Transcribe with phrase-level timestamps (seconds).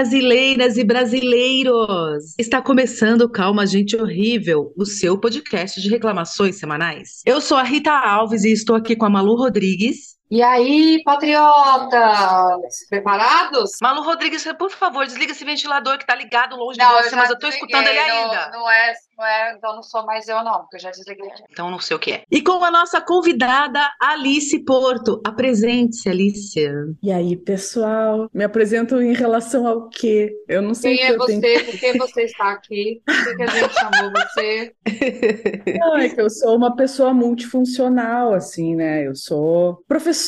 [0.00, 2.34] brasileiras e brasileiros!
[2.38, 7.20] Está começando Calma Gente Horrível, o seu podcast de reclamações semanais.
[7.26, 10.18] Eu sou a Rita Alves e estou aqui com a Malu Rodrigues.
[10.30, 12.86] E aí, patriotas?
[12.88, 13.72] Preparados?
[13.82, 17.38] Malu Rodrigues, por favor, desliga esse ventilador que tá ligado longe de você, mas eu
[17.38, 18.50] tô escutando ele ainda.
[18.52, 21.28] Não, não é, não é, então não sou mais eu não, porque eu já desliguei.
[21.50, 22.22] Então não sei o que é.
[22.30, 25.20] E com a nossa convidada Alice Porto.
[25.26, 26.60] Apresente-se, Alice.
[27.02, 28.30] E aí, pessoal?
[28.32, 30.30] Me apresento em relação ao quê?
[30.48, 31.40] Eu não sei Quem o é que eu você?
[31.40, 31.64] tenho.
[31.64, 33.02] Por que você está aqui?
[33.04, 34.74] Por que, que a gente chamou você?
[35.80, 39.06] Não, é que eu sou uma pessoa multifuncional, assim, né?
[39.06, 40.19] Eu sou professora,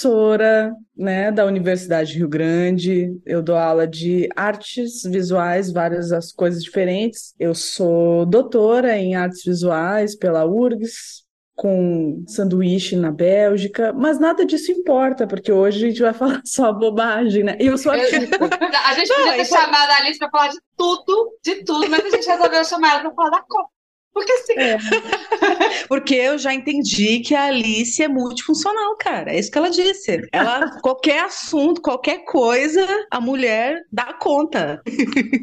[0.96, 3.10] né, da Universidade de Rio Grande.
[3.26, 7.34] Eu dou aula de artes visuais, várias as coisas diferentes.
[7.38, 11.22] Eu sou doutora em artes visuais pela URGS.
[11.54, 16.72] Com sanduíche na Bélgica, mas nada disso importa, porque hoje a gente vai falar só
[16.72, 17.56] bobagem, né?
[17.60, 18.16] Eu sou artista.
[18.16, 22.08] A gente podia ter chamado a Alice para falar de tudo, de tudo, mas a
[22.08, 23.71] gente resolveu chamar ela para falar da Copa.
[24.12, 24.52] Porque sim.
[24.58, 24.76] É.
[25.88, 29.32] Porque eu já entendi que a Alice é multifuncional, cara.
[29.32, 30.20] É isso que ela disse.
[30.32, 34.82] Ela, qualquer assunto, qualquer coisa, a mulher dá conta.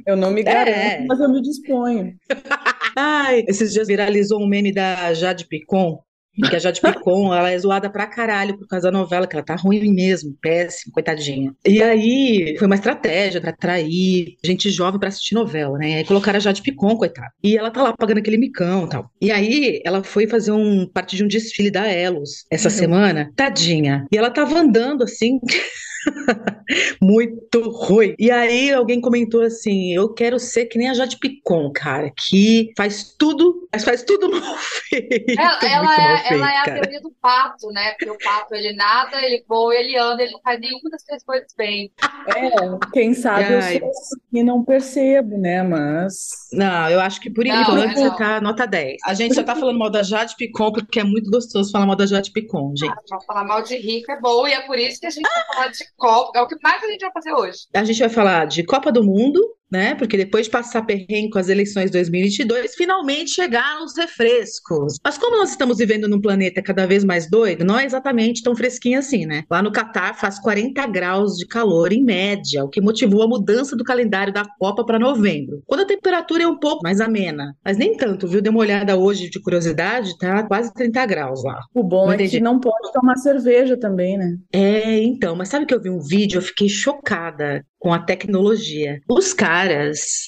[0.06, 1.06] Eu não me garanto, É.
[1.08, 2.16] mas eu me disponho.
[2.96, 6.00] Ai, esses dias viralizou um meme da Jade Picon.
[6.48, 9.44] Que a Jade Picon, ela é zoada pra caralho por causa da novela, que ela
[9.46, 11.54] tá ruim mesmo, péssimo, coitadinha.
[11.66, 15.96] E aí, foi uma estratégia pra atrair gente jovem pra assistir novela, né?
[15.98, 17.28] Aí colocaram a Jade Picon, coitada.
[17.44, 19.12] E ela tá lá pagando aquele micão e tal.
[19.22, 22.76] E aí, ela foi fazer um, parte de um desfile da Elos essa Uhum.
[22.76, 24.06] semana, tadinha.
[24.12, 25.40] E ela tava andando assim,
[27.02, 28.16] muito ruim.
[28.18, 32.72] E aí alguém comentou assim: eu quero ser que nem a Jade Picon, cara, que
[32.78, 35.40] faz tudo, mas faz tudo mal feito.
[35.40, 37.92] Ela, ela muito mal é, feito, ela é a teoria do pato, né?
[37.92, 41.24] Porque o pato ele nada, ele voa, ele anda, ele não faz nenhuma das três
[41.24, 41.92] coisas bem.
[42.28, 43.80] É, quem sabe eu Ai.
[43.80, 45.64] sou assim e não percebo, né?
[45.64, 48.16] Mas Não, eu acho que por enquanto não.
[48.16, 48.98] tá nota 10.
[49.06, 51.96] A gente só tá falando mal da Jade Picon porque é muito gostoso falar mal
[51.96, 52.94] da Jade Picon, gente.
[53.08, 55.46] Pra falar mal de rico é bom, e é por isso que a gente vai
[55.46, 56.40] falar de Copa.
[56.40, 57.60] É o que mais a gente vai fazer hoje.
[57.74, 59.40] A gente vai falar de Copa do Mundo,
[59.72, 59.96] né?
[59.96, 64.96] Porque depois de passar perrengue com as eleições 2022, finalmente chegaram os refrescos.
[65.04, 68.56] Mas como nós estamos vivendo num planeta cada vez mais doido, não é exatamente tão
[68.56, 69.44] fresquinho assim, né?
[69.50, 73.76] Lá no Catar faz 40 graus de calor em média, o que motivou a mudança
[73.76, 75.62] do calendário da Copa para novembro.
[75.66, 78.42] Quando a temperatura é um pouco mais amena, mas nem tanto, viu?
[78.42, 81.60] Dei uma olhada hoje de curiosidade, tá quase 30 graus lá.
[81.74, 82.40] o bom Não é que entendi.
[82.44, 84.36] não pode tomar cerveja também, né?
[84.54, 89.00] É, então, mas sabe que eu vi um vídeo, eu fiquei chocada com a tecnologia.
[89.10, 89.59] Os caras,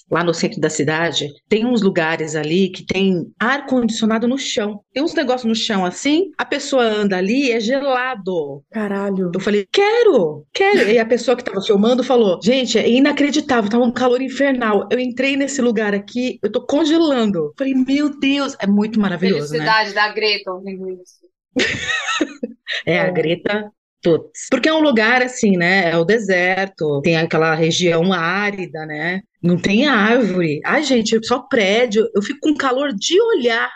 [0.09, 4.81] lá no centro da cidade, tem uns lugares ali que tem ar-condicionado no chão.
[4.93, 8.63] Tem uns negócios no chão assim, a pessoa anda ali, é gelado.
[8.71, 9.31] Caralho.
[9.33, 10.89] Eu falei, quero, quero.
[10.89, 14.87] E a pessoa que tava filmando falou, gente, é inacreditável, tava um calor infernal.
[14.91, 17.39] Eu entrei nesse lugar aqui, eu tô congelando.
[17.39, 19.59] Eu falei, meu Deus, é muito maravilhoso, né?
[19.59, 21.21] Felicidade da Greta ouvindo isso.
[22.85, 23.11] É a.
[23.11, 23.71] Greta
[24.49, 25.91] Porque é um lugar assim, né?
[25.91, 29.21] É o deserto, tem aquela região árida, né?
[29.41, 30.59] Não tem árvore.
[30.65, 32.07] Ai, gente, só prédio.
[32.15, 33.69] Eu fico com calor de olhar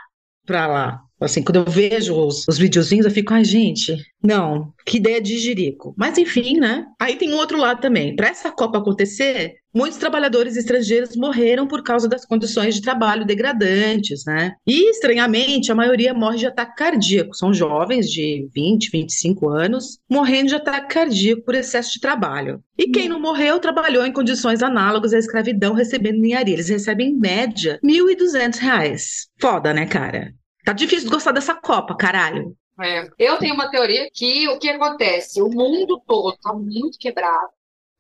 [0.46, 1.05] pra lá.
[1.20, 5.38] Assim, quando eu vejo os, os videozinhos, eu fico, ai, gente, não, que ideia de
[5.38, 5.94] jirico.
[5.98, 6.86] Mas enfim, né?
[7.00, 8.16] Aí tem um outro lado também.
[8.16, 14.26] Para essa Copa acontecer, muitos trabalhadores estrangeiros morreram por causa das condições de trabalho degradantes,
[14.26, 14.54] né?
[14.68, 17.36] E, estranhamente, a maioria morre de ataque cardíaco.
[17.36, 22.62] São jovens de 20, 25 anos morrendo de ataque cardíaco por excesso de trabalho.
[22.78, 26.56] E quem não morreu trabalhou em condições análogas à escravidão, recebendo ninharia.
[26.56, 29.28] Eles recebem, em média, 1.200 reais.
[29.40, 30.34] Foda, né, cara?
[30.66, 32.58] Tá difícil de gostar dessa Copa, caralho.
[32.82, 33.08] É.
[33.18, 35.42] Eu tenho uma teoria que o que acontece?
[35.42, 37.50] O mundo todo tá muito quebrado,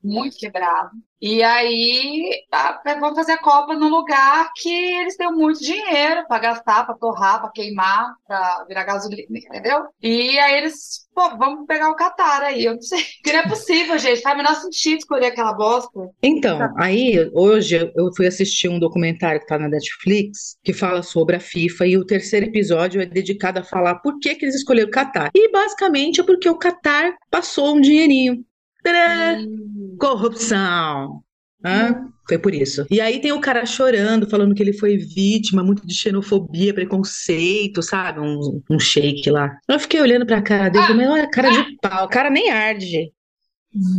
[0.05, 0.91] muito quebrado.
[1.21, 6.39] E aí tá, vamos fazer a Copa num lugar que eles têm muito dinheiro para
[6.39, 9.85] gastar, para torrar, para queimar, para virar gasolina, entendeu?
[10.01, 12.65] E aí eles, pô, vamos pegar o Catar aí.
[12.65, 13.03] Eu não sei.
[13.25, 14.21] Que não é possível, gente.
[14.21, 15.89] Faz o menor sentido escolher aquela bosta.
[16.21, 21.37] Então, aí, hoje eu fui assistir um documentário que tá na Netflix que fala sobre
[21.37, 24.89] a FIFA e o terceiro episódio é dedicado a falar por que, que eles escolheram
[24.89, 25.31] o Catar.
[25.33, 28.45] E basicamente é porque o Catar passou um dinheirinho.
[28.85, 29.95] Hum.
[29.99, 31.23] Corrupção.
[31.63, 32.85] Ah, foi por isso.
[32.91, 37.81] E aí tem o cara chorando, falando que ele foi vítima muito de xenofobia, preconceito,
[37.81, 38.19] sabe?
[38.19, 39.57] Um, um shake lá.
[39.67, 42.51] Eu fiquei olhando pra cara dele e falei, olha, cara de pau, o cara nem
[42.51, 43.11] arde.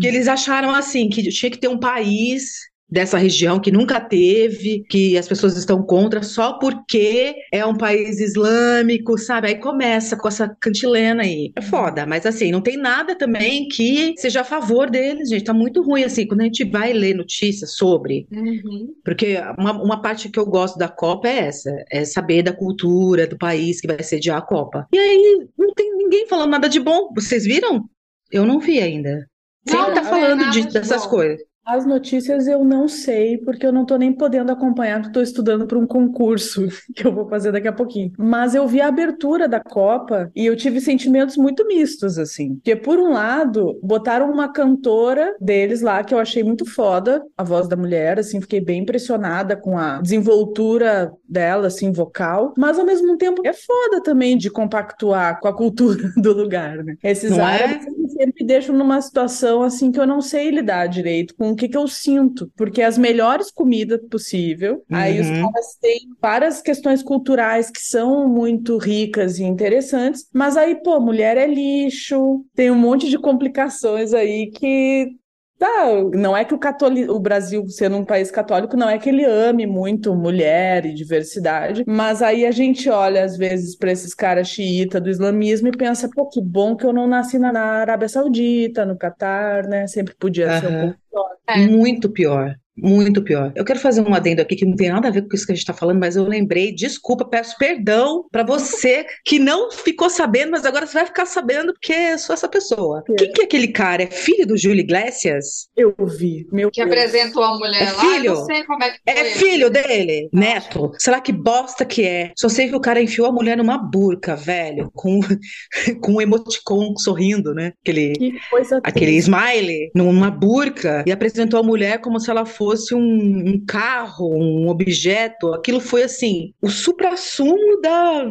[0.01, 4.85] Que eles acharam assim, que tinha que ter um país dessa região que nunca teve,
[4.89, 9.49] que as pessoas estão contra só porque é um país islâmico, sabe?
[9.49, 11.51] Aí começa com essa cantilena aí.
[11.57, 15.45] É foda, mas assim, não tem nada também que seja a favor deles, gente.
[15.45, 18.27] Tá muito ruim assim, quando a gente vai ler notícias sobre.
[18.31, 18.95] Uhum.
[19.05, 23.27] Porque uma, uma parte que eu gosto da Copa é essa, é saber da cultura
[23.27, 24.87] do país que vai sediar a Copa.
[24.93, 27.13] E aí não tem ninguém falando nada de bom.
[27.15, 27.85] Vocês viram?
[28.31, 29.27] Eu não vi ainda.
[29.67, 31.11] Quem Não, tá é falando de- de dessas bom.
[31.11, 31.41] coisas?
[31.67, 35.67] As notícias eu não sei, porque eu não tô nem podendo acompanhar, porque estou estudando
[35.67, 38.13] para um concurso que eu vou fazer daqui a pouquinho.
[38.17, 42.55] Mas eu vi a abertura da Copa e eu tive sentimentos muito mistos, assim.
[42.55, 47.43] Porque, por um lado, botaram uma cantora deles lá que eu achei muito foda, a
[47.43, 52.55] voz da mulher, assim, fiquei bem impressionada com a desenvoltura dela, assim, vocal.
[52.57, 56.95] Mas, ao mesmo tempo, é foda também de compactuar com a cultura do lugar, né?
[57.03, 57.65] Esses Não é?
[57.65, 61.51] árabes me sempre me deixam numa situação assim que eu não sei lidar direito com
[61.51, 65.41] o que que eu sinto, porque as melhores comidas possível, aí os Uhum.
[65.41, 71.37] caras têm várias questões culturais que são muito ricas e interessantes, mas aí, pô, mulher
[71.37, 75.09] é lixo, tem um monte de complicações aí que
[75.59, 77.09] Tá, não é que o, catoli...
[77.09, 81.83] o Brasil, sendo um país católico, não é que ele ame muito mulher e diversidade,
[81.87, 86.11] mas aí a gente olha às vezes para esses caras xiita do islamismo e pensa,
[86.15, 89.87] pô, que bom que eu não nasci na, Arábia Saudita, no Catar, né?
[89.87, 91.37] Sempre podia ser um pouco pior.
[91.49, 91.67] É.
[91.67, 92.55] Muito pior.
[92.77, 93.53] Muito pior.
[93.55, 95.53] Eu quero fazer um adendo aqui que não tem nada a ver com isso que
[95.53, 96.73] a gente está falando, mas eu lembrei.
[96.75, 101.73] Desculpa, peço perdão para você que não ficou sabendo, mas agora você vai ficar sabendo
[101.73, 103.03] porque eu sou essa pessoa.
[103.11, 103.15] É.
[103.15, 104.03] Quem que é aquele cara?
[104.03, 105.69] É filho do Júlio Iglesias?
[105.77, 106.93] Eu vi, meu Que Deus.
[106.93, 108.35] apresentou a mulher É lá, eu filho?
[108.35, 109.25] não sei como é que É foi.
[109.49, 110.29] filho dele?
[110.33, 110.93] Neto?
[110.99, 112.33] Será que bosta que é?
[112.37, 115.21] Só sei que o cara enfiou a mulher numa burca, velho, com,
[116.03, 117.73] com um emoticon sorrindo, né?
[117.83, 118.13] Aquele.
[118.13, 123.49] Que coisa aquele smile numa burca e apresentou a mulher como se ela fosse um,
[123.49, 125.53] um carro, um objeto.
[125.55, 128.31] Aquilo foi assim, o suprassumo da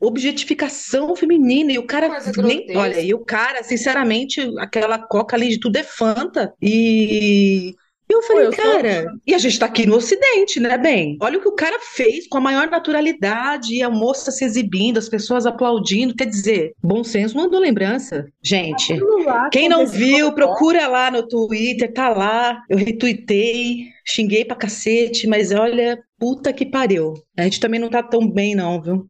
[0.00, 2.78] objetificação feminina e o cara Coisa nem, grotesca.
[2.78, 7.74] olha, e o cara, sinceramente, aquela coca ali de tudo é Fanta e
[8.14, 11.16] eu falei, eu sou- cara, e a gente tá aqui no Ocidente, né, bem?
[11.20, 14.98] Olha o que o cara fez com a maior naturalidade, e a moça se exibindo,
[14.98, 16.14] as pessoas aplaudindo.
[16.14, 18.24] Quer dizer, bom senso mandou lembrança.
[18.42, 22.62] Gente, lá quem não aconteceu viu, procura lá no Twitter, tá lá.
[22.68, 27.14] Eu retuitei, xinguei pra cacete, mas olha, puta que pariu.
[27.36, 29.06] A gente também não tá tão bem, não, viu?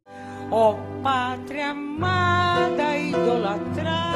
[0.50, 4.07] Ó pátria amada, idolatrada,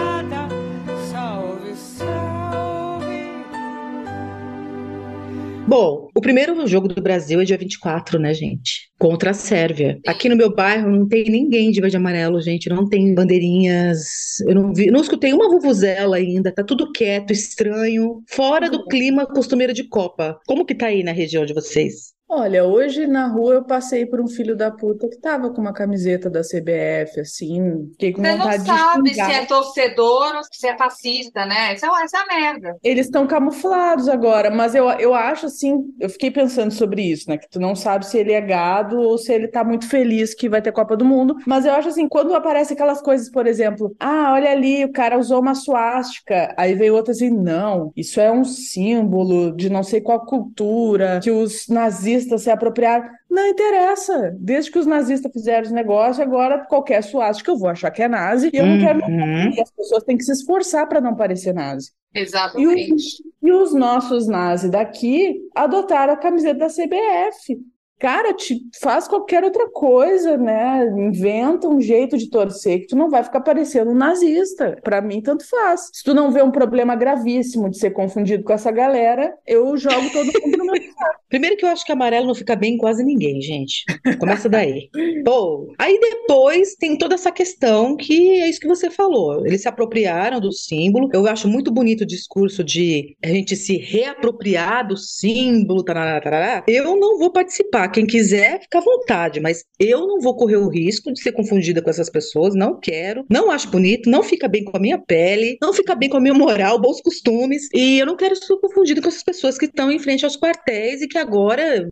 [5.67, 8.91] Bom, o primeiro jogo do Brasil é dia 24, né, gente?
[8.99, 9.99] Contra a Sérvia.
[10.07, 12.69] Aqui no meu bairro não tem ninguém de verde amarelo, gente.
[12.69, 14.41] Não tem bandeirinhas.
[14.47, 16.53] Eu não vi, não escutei uma vuvuzela ainda.
[16.53, 20.39] Tá tudo quieto, estranho, fora do clima costumeiro de Copa.
[20.47, 22.13] Como que tá aí na região de vocês?
[22.35, 25.73] Olha, hoje na rua eu passei por um filho da puta que tava com uma
[25.75, 29.27] camiseta da CBF, assim, fiquei com Você não vontade de sabe xingar.
[29.27, 31.75] se é torcedor ou se é fascista, né?
[31.75, 32.75] Isso é, essa merda.
[32.83, 37.37] Eles estão camuflados agora, mas eu, eu acho assim, eu fiquei pensando sobre isso, né?
[37.37, 40.49] Que tu não sabe se ele é gado ou se ele tá muito feliz que
[40.49, 41.37] vai ter Copa do Mundo.
[41.47, 45.19] Mas eu acho assim, quando aparece aquelas coisas, por exemplo, ah, olha ali, o cara
[45.19, 46.55] usou uma suástica.
[46.57, 51.31] Aí veio outra assim, não, isso é um símbolo de não sei qual cultura, que
[51.31, 53.09] os nazistas se apropriaram.
[53.31, 54.35] Não interessa.
[54.39, 58.09] Desde que os nazistas fizeram os negócios, agora qualquer suástica eu vou achar que é
[58.09, 59.01] nazi e eu não quero.
[59.05, 59.51] Uhum.
[59.51, 61.91] E as pessoas têm que se esforçar para não parecer nazi.
[62.15, 62.95] E Exatamente.
[62.95, 67.59] os, e os nossos nazis daqui adotaram a camiseta da CBF.
[68.03, 70.89] Cara, te faz qualquer outra coisa, né?
[70.89, 74.77] Inventa um jeito de torcer que tu não vai ficar parecendo um nazista.
[74.83, 75.89] Pra mim, tanto faz.
[75.93, 80.11] Se tu não vê um problema gravíssimo de ser confundido com essa galera, eu jogo
[80.11, 80.83] todo mundo no meu.
[81.29, 83.85] Primeiro que eu acho que amarelo não fica bem em quase ninguém, gente.
[84.19, 84.91] Começa daí.
[85.25, 89.47] Pô, aí depois tem toda essa questão que é isso que você falou.
[89.47, 91.09] Eles se apropriaram do símbolo.
[91.13, 96.65] Eu acho muito bonito o discurso de a gente se reapropriar do símbolo, tarará, tarará.
[96.67, 97.92] Eu não vou participar.
[97.93, 101.83] Quem quiser, fica à vontade, mas eu não vou correr o risco de ser confundida
[101.83, 102.55] com essas pessoas.
[102.55, 106.09] Não quero, não acho bonito, não fica bem com a minha pele, não fica bem
[106.09, 107.69] com a minha moral, bons costumes.
[107.75, 111.03] E eu não quero ser confundida com essas pessoas que estão em frente aos quartéis
[111.03, 111.89] e que agora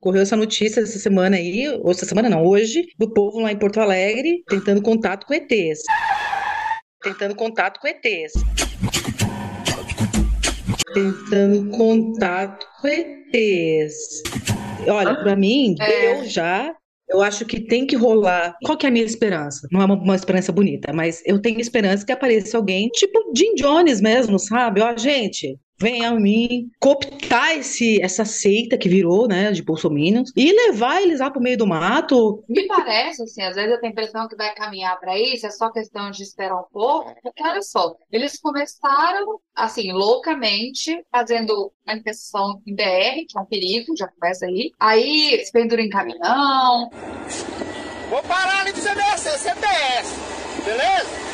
[0.00, 3.58] correu essa notícia essa semana aí, ou essa semana não, hoje, do povo lá em
[3.58, 5.82] Porto Alegre tentando contato com ETs.
[7.02, 8.32] Tentando contato com ETs.
[10.94, 14.22] tentando contato com ETs.
[14.88, 16.20] Olha, para mim, É.
[16.20, 16.74] eu já.
[17.08, 18.56] Eu acho que tem que rolar.
[18.64, 19.68] Qual que é a minha esperança?
[19.70, 23.54] Não é uma, uma esperança bonita, mas eu tenho esperança que apareça alguém, tipo Jim
[23.54, 24.80] Jones mesmo, sabe?
[24.80, 30.52] Ó, gente, vem a mim cooptar esse, essa seita que virou, né, de bolsominions e
[30.52, 32.42] levar eles lá pro meio do mato.
[32.48, 35.50] Me parece, assim, às vezes eu tenho a impressão que vai caminhar para isso, é
[35.50, 42.62] só questão de esperar um pouco, porque olha só, eles começaram, assim, loucamente, fazendo manifestação
[42.64, 46.90] em BR, que é um perigo, já começa aí, aí se pendura em caminhão,
[48.12, 50.14] Vou parar ali de CBS, CBS,
[50.66, 51.31] beleza?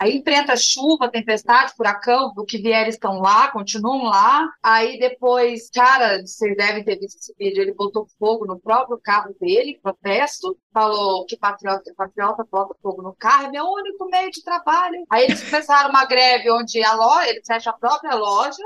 [0.00, 4.48] Aí enfrenta chuva, tempestade, furacão, do que vier estão lá, continuam lá.
[4.62, 9.34] Aí depois, cara, vocês devem ter visto esse vídeo, ele botou fogo no próprio carro
[9.38, 14.30] dele, protesto, falou que patriota é patriota, bota fogo no carro, é meu único meio
[14.30, 15.04] de trabalho.
[15.10, 18.62] Aí eles começaram uma greve onde a loja, ele fecha a própria loja,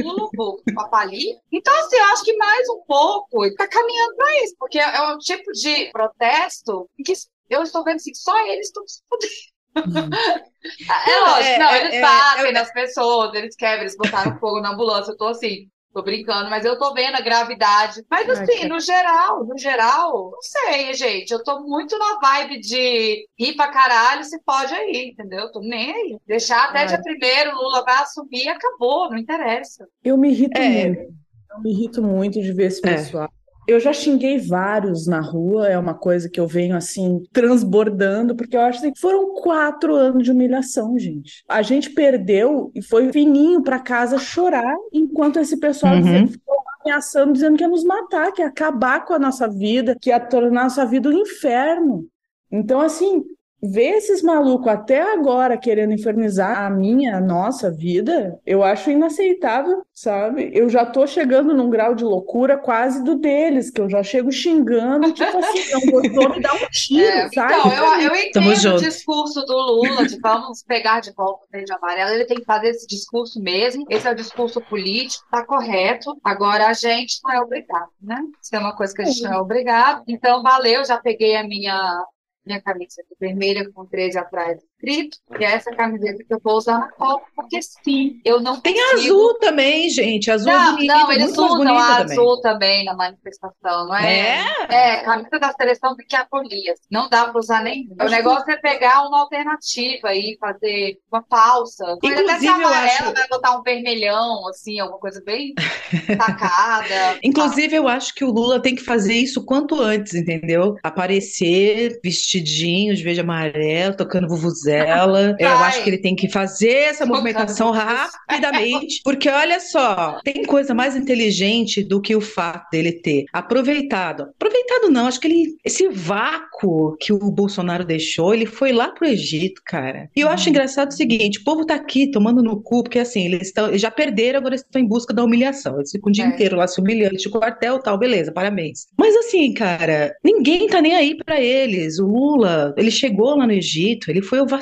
[0.00, 1.38] pula um pouco com.
[1.52, 5.02] Então, assim, eu acho que mais um pouco, ele tá caminhando para isso, porque é
[5.12, 7.12] um tipo de protesto que
[7.50, 9.52] eu estou vendo assim, só eles estão se fudendo.
[10.88, 14.38] É lógico, é- não, é- eles é- batem é- nas pessoas, eles quebram, eles botaram
[14.38, 18.00] fogo na ambulância, eu tô assim, tô brincando, mas eu tô vendo a gravidade.
[18.08, 23.26] Mas assim, no geral, no geral, não sei, gente, eu tô muito na vibe de
[23.38, 25.50] rir pra caralho, se pode aí, entendeu?
[25.50, 26.16] Tô nem aí.
[26.26, 26.86] Deixar até Ai.
[26.86, 29.84] dia primeiro, Lula vai assumir e acabou, não interessa.
[30.04, 30.86] Eu me irrito É.
[30.86, 31.12] muito.
[31.50, 32.94] Eu me irrito muito de ver esse É.
[32.94, 33.28] pessoal.
[33.66, 38.56] Eu já xinguei vários na rua, é uma coisa que eu venho assim transbordando, porque
[38.56, 41.44] eu acho que foram quatro anos de humilhação, gente.
[41.48, 46.00] A gente perdeu e foi fininho para casa chorar, enquanto esse pessoal Uhum.
[46.02, 49.96] dizia- ficou ameaçando, dizendo que ia nos matar, que ia acabar com a nossa vida,
[50.00, 52.04] que ia tornar a nossa vida um inferno.
[52.50, 53.22] Então, assim,
[53.62, 59.82] ver esses malucos até agora querendo infernizar a minha, a nossa vida, eu acho inaceitável,
[59.94, 60.50] sabe?
[60.52, 64.32] Eu já tô chegando num grau de loucura quase do deles, que eu já chego
[64.32, 67.54] xingando, tipo assim, não gostou, me dá um tiro, É, sabe?
[67.54, 71.72] então, eu, eu entendo o discurso do Lula de vamos pegar de volta o verde
[71.72, 72.10] amarelo.
[72.10, 73.84] Ele tem que fazer esse discurso mesmo.
[73.88, 76.16] Esse é o discurso político, tá correto.
[76.24, 78.18] Agora a gente não é obrigado, né?
[78.42, 80.02] Isso é uma coisa que a gente não é obrigado.
[80.08, 82.04] Então, valeu, já peguei a minha,
[82.44, 85.16] minha camiseta vermelha com 13 atrás escrito.
[85.38, 88.74] E é essa camiseta que eu vou usar na Copa, porque sim, eu não Tem
[88.74, 88.98] consigo.
[88.98, 90.30] azul também, gente.
[90.30, 92.18] Azul é Não, bonito, não, eles usam bonita a também.
[92.18, 94.44] azul também na manifestação, não é?
[94.68, 96.74] É, camisa da seleção do que a polia.
[96.90, 97.94] Não dá pra usar nenhum.
[98.00, 101.84] O negócio é pegar uma alternativa aí, fazer uma falsa.
[101.92, 105.54] Até ser Inclusive, eu amarela, acho- vai botar um vermelhão, assim, alguma coisa bem
[106.18, 107.18] tacada.
[107.22, 110.76] Inclusive, eu acho que o Lula tem que fazer isso quanto antes, entendeu?
[110.82, 114.71] Aparecer vestidinho de verde e amarelo, tocando vuvuzela.
[115.38, 115.68] Eu Vai.
[115.68, 120.96] acho que ele tem que fazer essa movimentação rapidamente, porque olha só, tem coisa mais
[120.96, 124.22] inteligente do que o fato dele ter aproveitado.
[124.38, 129.06] Aproveitado não, acho que ele esse vácuo que o Bolsonaro deixou, ele foi lá pro
[129.06, 130.08] Egito, cara.
[130.14, 133.26] E eu acho engraçado o seguinte, o povo tá aqui tomando no cu, porque assim,
[133.26, 135.76] eles estão, eles já perderam, agora eles estão em busca da humilhação.
[135.76, 136.28] Eles ficam o dia É.
[136.28, 138.86] inteiro lá se humilhando, de quartel, tal, beleza, parabéns.
[138.98, 141.98] Mas assim, cara, ninguém tá nem aí pra eles.
[141.98, 144.61] O Lula, ele chegou lá no Egito, ele foi ovacionado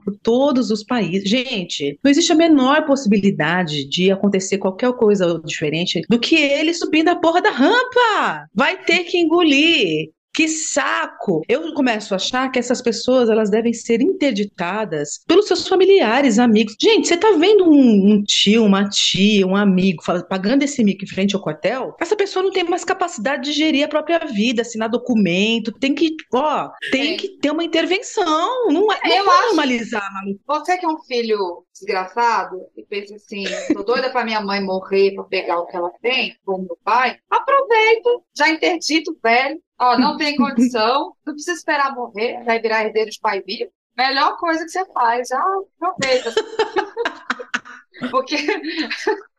[0.00, 1.28] por todos os países.
[1.28, 7.08] Gente, não existe a menor possibilidade de acontecer qualquer coisa diferente do que ele subindo
[7.08, 8.48] a porra da rampa.
[8.54, 10.10] Vai ter que engolir.
[10.36, 11.40] Que saco!
[11.48, 16.76] Eu começo a achar que essas pessoas elas devem ser interditadas pelos seus familiares, amigos.
[16.78, 21.08] Gente, você tá vendo um, um tio, uma tia, um amigo pagando esse mico em
[21.08, 21.96] frente ao quartel?
[21.98, 26.14] Essa pessoa não tem mais capacidade de gerir a própria vida, assinar documento, tem que,
[26.34, 27.16] ó, tem É.
[27.16, 28.70] que ter uma intervenção.
[28.70, 30.06] Não é, não Eu normalizar.
[30.46, 35.14] Você que é um filho desgraçado e pensa assim, tô doida pra minha mãe morrer
[35.14, 40.16] pra pegar o que ela tem, como meu pai, aproveita, já interdito velho, ó, não
[40.16, 43.70] tem condição, não precisa esperar morrer, vai virar herdeiro de pai vivo.
[43.96, 45.42] Melhor coisa que você faz, já
[45.80, 46.34] aproveita.
[48.10, 48.36] Porque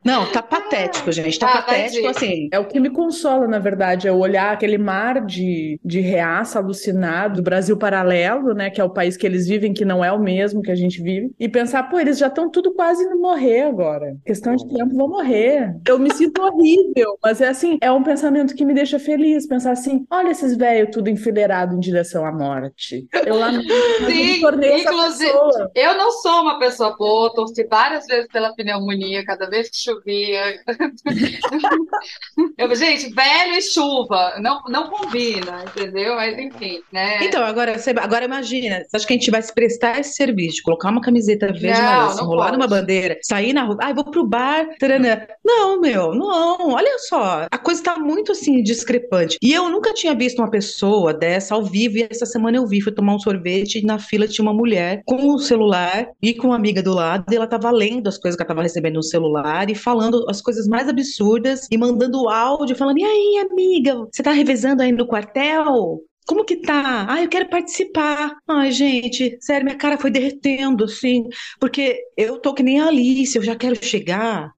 [0.05, 1.37] Não, tá patético, gente.
[1.39, 2.47] Tá Ah, patético, assim.
[2.51, 6.59] É o que me consola, na verdade, é eu olhar aquele mar de, de reaça
[6.59, 10.11] alucinado do Brasil paralelo, né, que é o país que eles vivem, que não é
[10.11, 13.19] o mesmo que a gente vive, e pensar, pô, eles já estão tudo quase indo
[13.19, 14.15] morrer agora.
[14.25, 15.75] Questão de tempo, vão morrer.
[15.85, 19.71] Eu me sinto horrível, mas é assim, é um pensamento que me deixa feliz, pensar
[19.71, 23.07] assim, olha esses velhos tudo enfileirado em direção à morte.
[23.25, 25.31] Eu lamento, eu Sim, essa inclusive-
[25.75, 30.59] eu não sou uma pessoa boa, torci várias vezes pela pneumonia cada vez que chovia.
[32.57, 36.15] Eu, gente, velho e chuva, não, não combina, entendeu?
[36.15, 37.23] Mas enfim, né?
[37.23, 40.61] Então, agora, você, agora imagina, você acha que a gente vai se prestar esse serviço,
[40.63, 44.27] colocar uma camiseta verde Não, não enrolar numa bandeira, sair na rua, ai, vou pro
[44.27, 45.21] bar, taranã.
[45.43, 49.37] Não, meu, não, olha só, a coisa tá muito assim discrepante.
[49.41, 52.81] E eu nunca tinha visto uma pessoa dessa ao vivo, e essa semana eu vi,
[52.81, 56.47] fui tomar um sorvete e na fila tinha uma mulher com o celular e com
[56.47, 59.03] uma amiga do lado, e ela tava lendo as coisas que ela tava recebendo no
[59.03, 64.23] celular e falando as coisas mais absurdas e mandando áudio, falando: e aí, amiga, você
[64.23, 66.01] tá revezando aí no quartel?
[66.25, 67.05] Como que tá?
[67.09, 68.35] Ah, eu quero participar.
[68.47, 71.23] Ai, gente, sério, minha cara foi derretendo, assim,
[71.59, 74.51] porque eu tô que nem a Alice, eu já quero chegar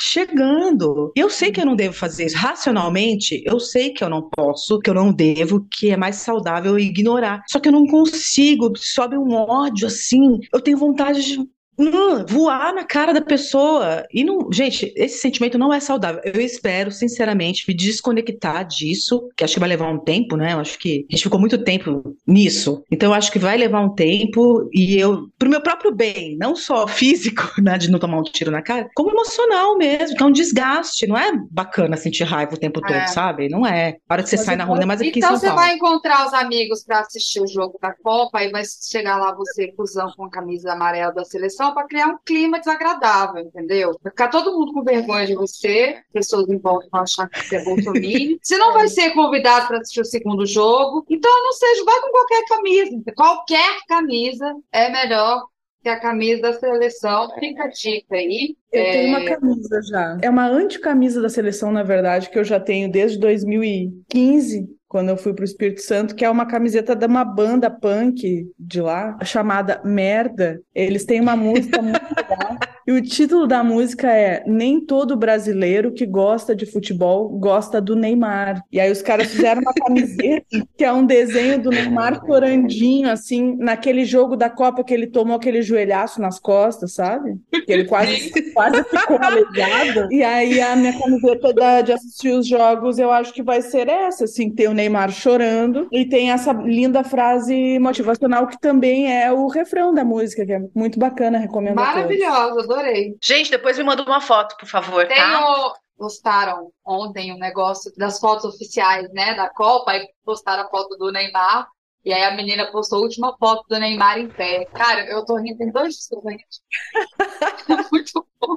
[0.00, 1.12] chegando.
[1.14, 2.36] Eu sei que eu não devo fazer isso.
[2.36, 6.78] Racionalmente, eu sei que eu não posso, que eu não devo, que é mais saudável
[6.78, 7.42] ignorar.
[7.48, 10.38] Só que eu não consigo, sobe um ódio assim.
[10.52, 11.38] Eu tenho vontade de
[11.80, 14.04] hum, voar na cara da pessoa.
[14.12, 16.20] E não, gente, esse sentimento não é saudável.
[16.24, 20.52] Eu espero, sinceramente, me desconectar disso, que acho que vai levar um tempo, né?
[20.52, 22.82] Eu acho que a gente ficou muito tempo nisso.
[22.90, 26.54] Então eu acho que vai levar um tempo e eu, pro meu próprio bem, não
[26.54, 30.26] só físico, né, de não tomar um tiro na cara, como emocional mesmo, que é
[30.26, 31.06] um desgaste.
[31.06, 33.06] Não é bacana sentir raiva o tempo todo, É.
[33.06, 33.48] sabe?
[33.48, 33.96] Não é.
[34.08, 35.46] A hora que você Mas sai na rua, ainda mais aqui em Então São você
[35.46, 35.60] Paulo.
[35.62, 39.68] vai encontrar os amigos para assistir o jogo da Copa, aí vai chegar lá você,
[39.72, 43.96] cuzão, com a camisa amarela da seleção, para criar um clima desagradável, entendeu?
[44.02, 47.56] Vai ficar todo mundo com vergonha de você, pessoas em volta vão achar que você
[47.56, 48.38] é bolsominion.
[48.42, 51.04] Você não vai ser convidado para assistir o segundo jogo.
[51.08, 53.02] Então, não seja, vai com qualquer camisa.
[53.14, 55.46] Qualquer camisa é melhor
[55.82, 57.28] que a camisa da seleção.
[57.38, 58.56] Fica a dica aí.
[58.72, 60.18] Eu tenho uma É, camisa já.
[60.22, 65.16] É uma anticamisa da seleção, na verdade, que eu já tenho desde 2015, quando eu
[65.16, 69.16] fui para o Espírito Santo, que é uma camiseta de uma banda punk de lá,
[69.24, 70.60] chamada Merda.
[70.74, 72.58] Eles têm uma música muito legal.
[72.90, 77.94] E o título da música é Nem todo brasileiro que gosta de futebol gosta do
[77.94, 78.64] Neymar.
[78.72, 80.44] E aí os caras fizeram uma camiseta
[80.76, 85.36] que é um desenho do Neymar chorandinho, assim, naquele jogo da Copa que ele tomou
[85.36, 87.36] aquele joelhaço nas costas, sabe?
[87.64, 90.12] Que ele quase, quase ficou aleijado.
[90.12, 93.88] E aí a minha camiseta da- de assistir os jogos, eu acho que vai ser
[93.88, 99.30] essa, assim, tem o Neymar chorando e tem essa linda frase motivacional que também é
[99.30, 102.79] o refrão da música, que é muito bacana, recomendo maravilhosa, adorei.
[103.22, 105.14] Gente, depois me manda uma foto, por favor, tá?
[105.14, 110.96] Tenho, postaram ontem um negócio das fotos oficiais, né, da Copa, aí postaram a foto
[110.96, 111.68] do Neymar,
[112.04, 114.64] e aí a menina postou a última foto do Neymar em pé.
[114.72, 117.88] Cara, eu tô rindo, tem dois dias rindo.
[117.92, 118.56] Muito bom.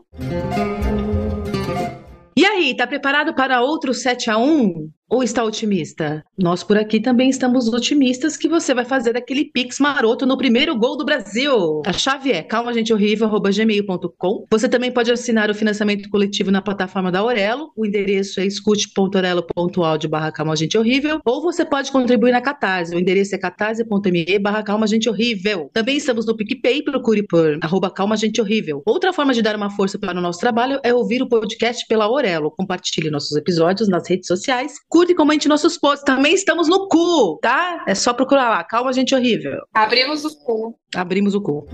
[2.36, 6.26] E aí, tá preparado para outro 7 a 1 ou está otimista?
[6.36, 10.76] Nós por aqui também estamos otimistas que você vai fazer aquele pix maroto no primeiro
[10.76, 11.84] gol do Brasil.
[11.86, 14.47] A chave é calmagentehorrível@gmail.com.
[14.49, 17.71] Você também pode assinar o financiamento coletivo na plataforma da Aurelo.
[17.78, 21.21] O endereço é escute.orelo.audio barra Calma Gente Horrível.
[21.23, 22.95] Ou você pode contribuir na Catarse.
[22.95, 25.69] O endereço é catarse.me barra Calma Gente Horrível.
[25.71, 28.82] Também estamos no PicPay, procure por arroba Calma Gente Horrível.
[28.84, 32.06] Outra forma de dar uma força para o nosso trabalho é ouvir o podcast pela
[32.06, 32.49] Aurelo.
[32.49, 34.73] Compartilhe nossos episódios nas redes sociais.
[34.89, 36.03] Curte e comente nossos posts.
[36.03, 37.83] Também estamos no cu, tá?
[37.87, 38.63] É só procurar lá.
[38.63, 39.59] Calma Gente Horrível.
[39.73, 40.75] Abrimos o cu.
[40.95, 41.67] Abrimos o cu.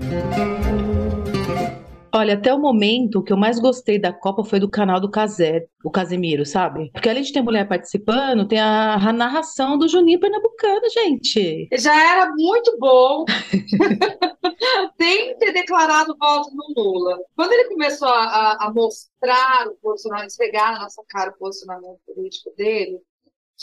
[2.12, 5.08] Olha, até o momento, o que eu mais gostei da Copa foi do canal do
[5.08, 6.90] Casé, o Casemiro, sabe?
[6.92, 11.68] Porque além de ter mulher participando, tem a, a narração do Juninho Pernambucano, gente.
[11.78, 13.24] Já era muito bom
[15.00, 17.16] sem ter declarado voto no Lula.
[17.36, 21.98] Quando ele começou a, a- a mostrar o posicionamento, esfregar na nossa cara o posicionamento
[22.12, 22.98] político dele,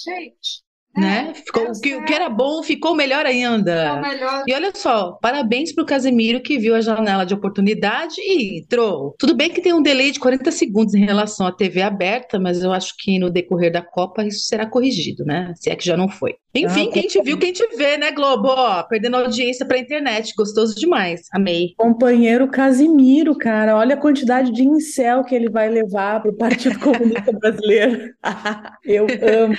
[0.03, 0.63] gente,
[0.95, 1.29] Né?
[1.29, 4.01] é, Ficou, deu o, que, o que era bom ficou melhor o ainda.
[4.01, 9.15] melhor E olha só, parabéns pro Casemiro que viu a janela de oportunidade e entrou.
[9.19, 12.63] Tudo bem que tem um delay de 40 segundos em relação à TV aberta, mas
[12.63, 15.53] eu acho que no decorrer da Copa isso será corrigido, né?
[15.55, 16.35] Se é que já não foi.
[16.57, 18.47] Enfim, Ah, quem te viu, quem te vê, né, Globo?
[18.49, 20.33] Ó, perdendo audiência pra internet.
[20.37, 21.21] Gostoso demais.
[21.33, 21.73] Amei.
[21.77, 27.31] Companheiro Casimiro, cara, olha a quantidade de incel que ele vai levar pro Partido Comunista
[27.31, 28.13] Brasileiro.
[28.83, 29.55] Eu amo.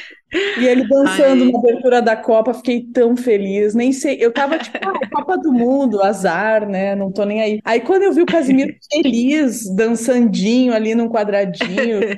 [0.60, 1.50] E ele dançando Ai.
[1.50, 3.74] na abertura da Copa, fiquei tão feliz.
[3.74, 6.94] Nem sei, eu tava tipo, ah, Copa do Mundo, azar, né?
[6.94, 7.60] Não tô nem aí.
[7.64, 12.16] Aí quando eu vi o Casimiro feliz, dançandinho ali num quadradinho, eu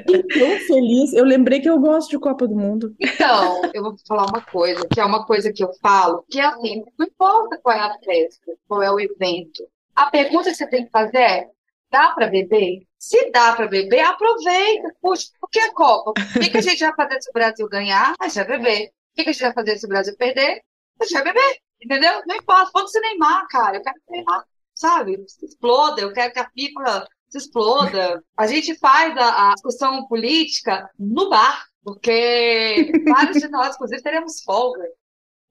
[0.00, 1.12] fiquei tão feliz.
[1.12, 2.94] Eu lembrei que eu gosto de Copa do Mundo.
[3.00, 6.44] Então, eu vou falar uma coisa, que é uma coisa que eu falo, que é
[6.44, 9.66] assim, não importa qual é a festa, qual é o evento.
[9.94, 11.50] A pergunta que você tem que fazer é,
[11.90, 12.86] dá para beber?
[12.98, 14.94] Se dá para beber, aproveita.
[15.00, 16.10] Puxa, por que a Copa?
[16.10, 18.14] O que, que a gente vai fazer se o Brasil ganhar?
[18.20, 18.86] A gente vai beber.
[18.88, 20.62] O que, que a gente vai fazer se o Brasil perder?
[21.00, 21.58] A gente vai beber.
[21.82, 22.22] Entendeu?
[22.26, 22.70] Não importa.
[22.72, 23.78] Pode ser Neymar, cara.
[23.78, 25.24] Eu quero que Neymar, sabe?
[25.42, 26.02] Exploda.
[26.02, 28.22] Eu quero que a FIFA se exploda.
[28.36, 34.42] A gente faz a, a discussão política no bar, porque vários de nós, inclusive, teremos
[34.42, 34.82] folga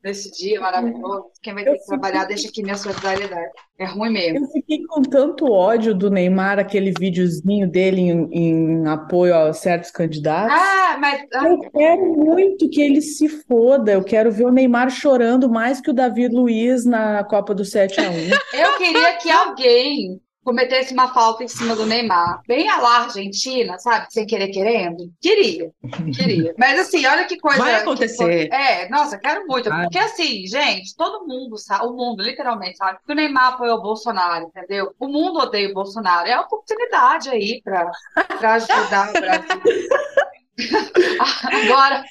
[0.04, 1.26] nesse dia maravilhoso.
[1.42, 3.52] Quem vai ter que trabalhar, deixa aqui minha solidariedade.
[3.78, 4.46] É ruim mesmo.
[4.46, 9.92] Eu fiquei com tanto ódio do Neymar, aquele videozinho dele em, em apoio a certos
[9.92, 10.56] candidatos.
[10.58, 11.22] Ah, mas.
[11.34, 13.92] ah, Eu quero muito que ele se foda.
[13.92, 18.00] Eu quero ver o Neymar chorando mais que o Davi Luiz na Copa do 7
[18.00, 18.14] a 1
[18.54, 22.42] Eu queria que alguém cometesse uma falta em cima do Neymar.
[22.48, 24.08] Bem a lá Argentina, sabe?
[24.10, 25.12] Sem querer querendo.
[25.22, 25.72] Queria,
[26.16, 26.56] queria.
[26.58, 27.60] Mas assim, olha que coisa.
[27.60, 28.50] Vai que acontecer.
[28.50, 29.70] co- é, nossa, quero muito.
[29.70, 29.84] Vai.
[29.84, 32.98] Porque assim, gente, todo mundo sabe, o mundo, literalmente, sabe?
[33.06, 34.92] Que o Neymar apoiou o Bolsonaro, entendeu?
[35.00, 36.28] O mundo odeia o Bolsonaro.
[36.28, 37.92] É a oportunidade aí pra,
[38.40, 39.90] pra ajudar o Brasil.
[41.44, 42.04] Agora,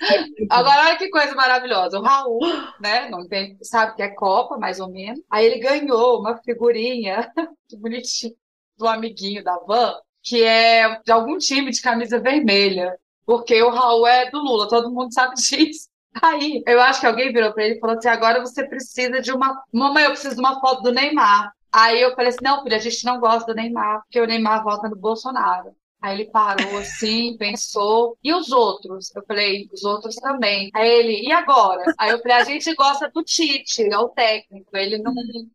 [0.50, 1.98] agora, olha que coisa maravilhosa.
[1.98, 2.40] O Raul,
[2.80, 3.08] né?
[3.08, 5.20] Não tem, sabe que é Copa, mais ou menos.
[5.30, 7.30] Aí ele ganhou uma figurinha,
[7.68, 8.34] que bonitinho,
[8.76, 12.98] do amiguinho da Van, que é de algum time de camisa vermelha.
[13.26, 15.88] Porque o Raul é do Lula, todo mundo sabe disso.
[16.22, 19.32] Aí, eu acho que alguém virou pra ele e falou assim: agora você precisa de
[19.32, 19.62] uma.
[19.72, 21.52] Mamãe, eu preciso de uma foto do Neymar.
[21.72, 24.64] Aí eu falei assim: não, filho, a gente não gosta do Neymar, porque o Neymar
[24.64, 25.74] vota no Bolsonaro.
[26.00, 28.16] Aí ele parou assim, pensou.
[28.22, 29.14] E os outros?
[29.14, 30.70] Eu falei, os outros também.
[30.74, 31.82] Aí ele, e agora?
[31.98, 35.12] Aí eu falei, a gente gosta do Tite, é o técnico, ele não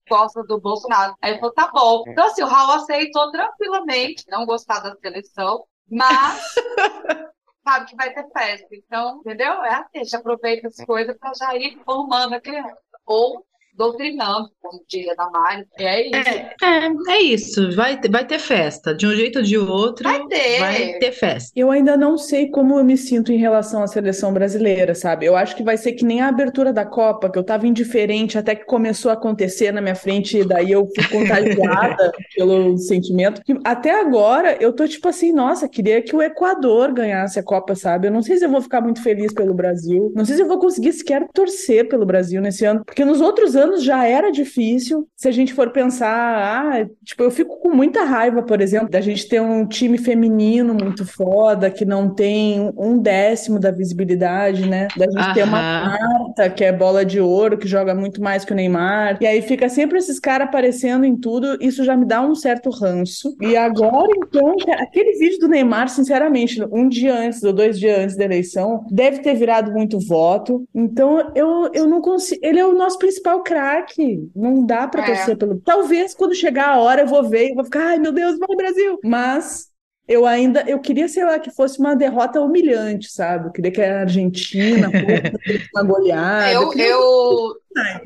[0.10, 1.16] gosta do Bolsonaro.
[1.22, 2.04] Aí ele falou, tá bom.
[2.08, 6.56] Então, assim, o Raul aceitou tranquilamente não gostar da seleção, mas
[7.64, 8.68] sabe que vai ter festa.
[8.72, 9.64] Então, entendeu?
[9.64, 12.78] É assim, a gente aproveita as coisas para já ir formando a criança.
[13.06, 13.46] Ou
[13.76, 15.66] doutrinando, como diria da Mari.
[15.80, 16.30] E é isso.
[16.30, 17.72] É, é, é isso.
[17.76, 18.94] Vai, ter- vai ter festa.
[18.94, 20.60] De um jeito ou de outro, Vai ter.
[20.60, 21.52] vai ter festa.
[21.56, 25.26] Eu ainda não sei como eu me sinto em relação à seleção brasileira, sabe?
[25.26, 28.38] Eu acho que vai ser que nem a abertura da Copa, que eu tava indiferente
[28.38, 33.42] até que começou a acontecer na minha frente, e daí eu fui contagiada pelo sentimento.
[33.44, 37.76] Que até agora eu tô tipo assim, nossa, queria que o Equador ganhasse a Copa,
[37.76, 38.08] sabe?
[38.08, 40.48] Eu não sei se eu vou ficar muito feliz pelo Brasil, não sei se eu
[40.48, 45.08] vou conseguir sequer torcer pelo Brasil nesse ano, porque nos outros anos já era difícil.
[45.16, 49.02] Se a gente for pensar, ah, tipo, eu fico com muita raiva, por exemplo, da
[49.02, 54.88] gente ter um time feminino muito foda, que não tem um décimo da visibilidade, né?
[54.98, 55.98] Da gente ter uma Aham.
[56.34, 59.18] Marta, que é bola de ouro, que joga muito mais que o Neymar.
[59.22, 61.58] E aí fica sempre esses caras aparecendo em tudo.
[61.62, 63.36] Isso já me dá um certo ranço.
[63.42, 68.16] E agora, então, aquele vídeo do Neymar, sinceramente, um dia antes ou dois dias antes
[68.16, 70.64] da eleição, deve ter virado muito voto.
[70.74, 72.40] Então, eu, eu não consigo.
[72.44, 74.32] Ele é o nosso principal craque.
[74.36, 75.06] Não dá pra É.
[75.06, 75.60] torcer pelo.
[75.60, 78.56] Talvez quando chegar a hora eu vou ver e vou ficar, ai meu Deus, vai
[78.56, 79.00] Brasil!
[79.04, 79.72] Mas.
[80.06, 83.48] Eu ainda, eu queria, sei lá, que fosse uma derrota humilhante, sabe?
[83.48, 86.52] Eu queria que a Argentina fosse uma goleada.
[86.52, 87.56] Eu, queria- eu,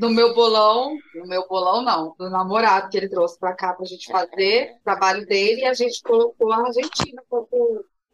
[0.00, 3.84] no meu bolão, no meu bolão não, do namorado que ele trouxe pra cá pra
[3.84, 7.48] gente fazer o trabalho dele, e a gente colocou a Argentina como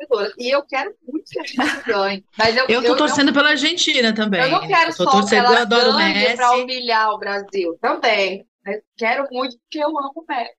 [0.08, 0.32] vencedora.
[0.38, 2.24] E eu quero muito que a gente ganhe.
[2.38, 4.40] Mas eu, Eu tô não- torcendo pela Argentina também.
[4.42, 6.62] eu não quero Eu só que torcendo, eu ela ganhe pra Messi.
[6.62, 7.78] humilhar o Brasil.
[7.80, 8.44] Também.
[8.66, 10.50] Mas quero muito porque eu amo o Messi.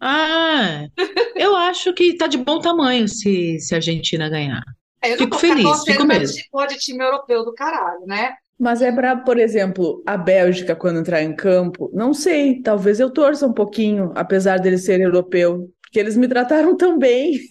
[0.00, 0.86] Ah,
[1.34, 4.62] eu acho que tá de bom tamanho se, se a Argentina ganhar.
[5.02, 6.36] Eu não Fico feliz, torcendo fico mesmo.
[6.36, 8.34] ti- pôr de time europeu do caralho, né?
[8.58, 13.08] Mas é brabo, por exemplo, a Bélgica, quando entrar em campo, não sei, talvez eu
[13.08, 17.38] torça um pouquinho, apesar deles serem europeu, porque eles me trataram tão bem.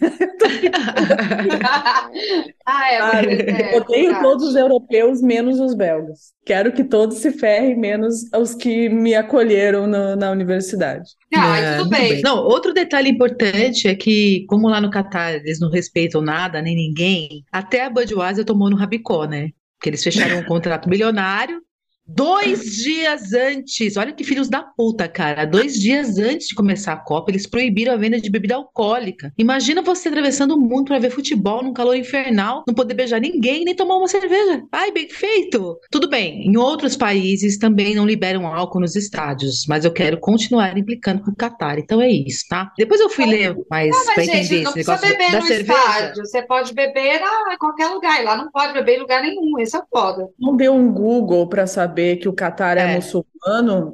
[2.64, 4.22] ah, é, você- é, Eu odeio verdade.
[4.24, 6.32] todos os europeus, menos os belgas.
[6.44, 11.04] Quero que todos se ferrem, menos os que me acolheram no- na universidade.
[11.32, 12.22] Não, É, tudo muito bem.
[12.22, 16.74] Não, outro detalhe importante é que, como lá no Catar eles não respeitam nada, nem
[16.76, 19.50] ninguém, até a Budweiser tomou no rabicó, né?
[19.78, 21.60] Porque eles fecharam um contrato milionário
[22.08, 23.96] dois dias antes.
[23.96, 25.44] Olha que filhos da puta, cara.
[25.44, 29.32] Dois dias antes de começar a Copa, eles proibiram a venda de bebida alcoólica.
[29.36, 33.64] Imagina você atravessando o mundo para ver futebol num calor infernal, não poder beijar ninguém,
[33.64, 34.62] nem tomar uma cerveja.
[34.72, 35.78] Ai, bem feito!
[35.90, 40.76] Tudo bem, em outros países também não liberam álcool nos estádios, mas eu quero continuar
[40.78, 41.78] implicando com o Qatar.
[41.78, 42.72] Então é isso, tá?
[42.78, 45.40] Depois eu fui ler mais Não, para mas, entender gente, não esse negócio beber da
[45.40, 45.78] no cerveja.
[45.78, 46.26] estádio.
[46.26, 47.20] Você pode beber
[47.52, 48.20] em qualquer lugar.
[48.20, 49.58] E lá não pode beber em lugar nenhum.
[49.58, 50.28] Esse é foda.
[50.38, 52.86] Não deu um Google para saber que o Catar é, É.
[52.96, 53.28] muçulmano,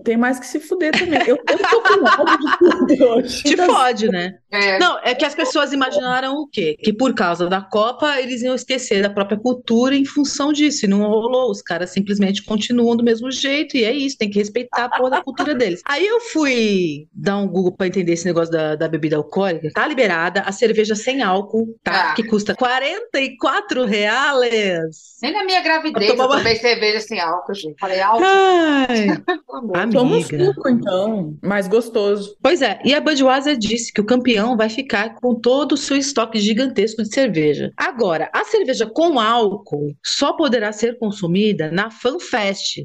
[0.04, 1.20] tem mais que se fuder também.
[1.26, 2.59] Eu, eu tô com ódio de
[2.96, 3.42] tudo hoje.
[3.42, 4.35] Te Das- fode, né?
[4.50, 6.76] É, Não, é que as pessoas imaginaram o quê?
[6.80, 10.85] Que por causa da Copa eles iam esquecer da própria cultura em função disso.
[10.87, 11.50] E não rolou.
[11.50, 13.76] Os caras simplesmente continuam do mesmo jeito.
[13.76, 15.80] E é isso, tem que respeitar a porra da cultura deles.
[15.87, 19.70] Aí eu fui dar um Google pra entender esse negócio da, da bebida alcoólica.
[19.74, 21.92] Tá liberada a cerveja sem álcool, tá?
[21.92, 22.14] Tá.
[22.14, 25.16] Que custa 44 reais.
[25.22, 27.76] nem na minha gravidez Eu tomava- eu tomei cerveja sem álcool, gente.
[27.78, 28.24] Falei álcool.
[28.24, 29.07] Ai,
[29.47, 30.44] Toma um Amiga.
[30.47, 32.37] suco, então, mais gostoso.
[32.42, 35.97] Pois é, e a Budweiser disse que o campeão vai ficar com todo o seu
[35.97, 37.73] estoque gigantesco de cerveja.
[37.77, 42.83] Agora, a cerveja com álcool só poderá ser consumida na FanFest,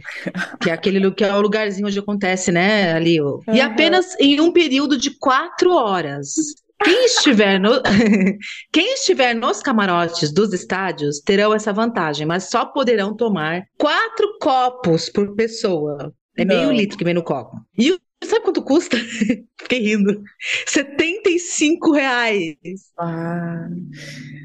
[0.61, 3.39] que é aquele que é o lugarzinho onde acontece, né, ali, ó.
[3.51, 6.33] E apenas em um período de quatro horas.
[6.81, 7.81] Quem estiver, no...
[8.71, 15.09] Quem estiver nos camarotes dos estádios terão essa vantagem, mas só poderão tomar quatro copos
[15.09, 16.13] por pessoa.
[16.39, 16.71] É meio Não.
[16.71, 17.57] litro que vem no copo.
[17.77, 18.97] E o- sabe quanto custa?
[19.61, 20.23] Fiquei rindo.
[20.65, 22.55] 75 reais.
[22.97, 23.67] Ah.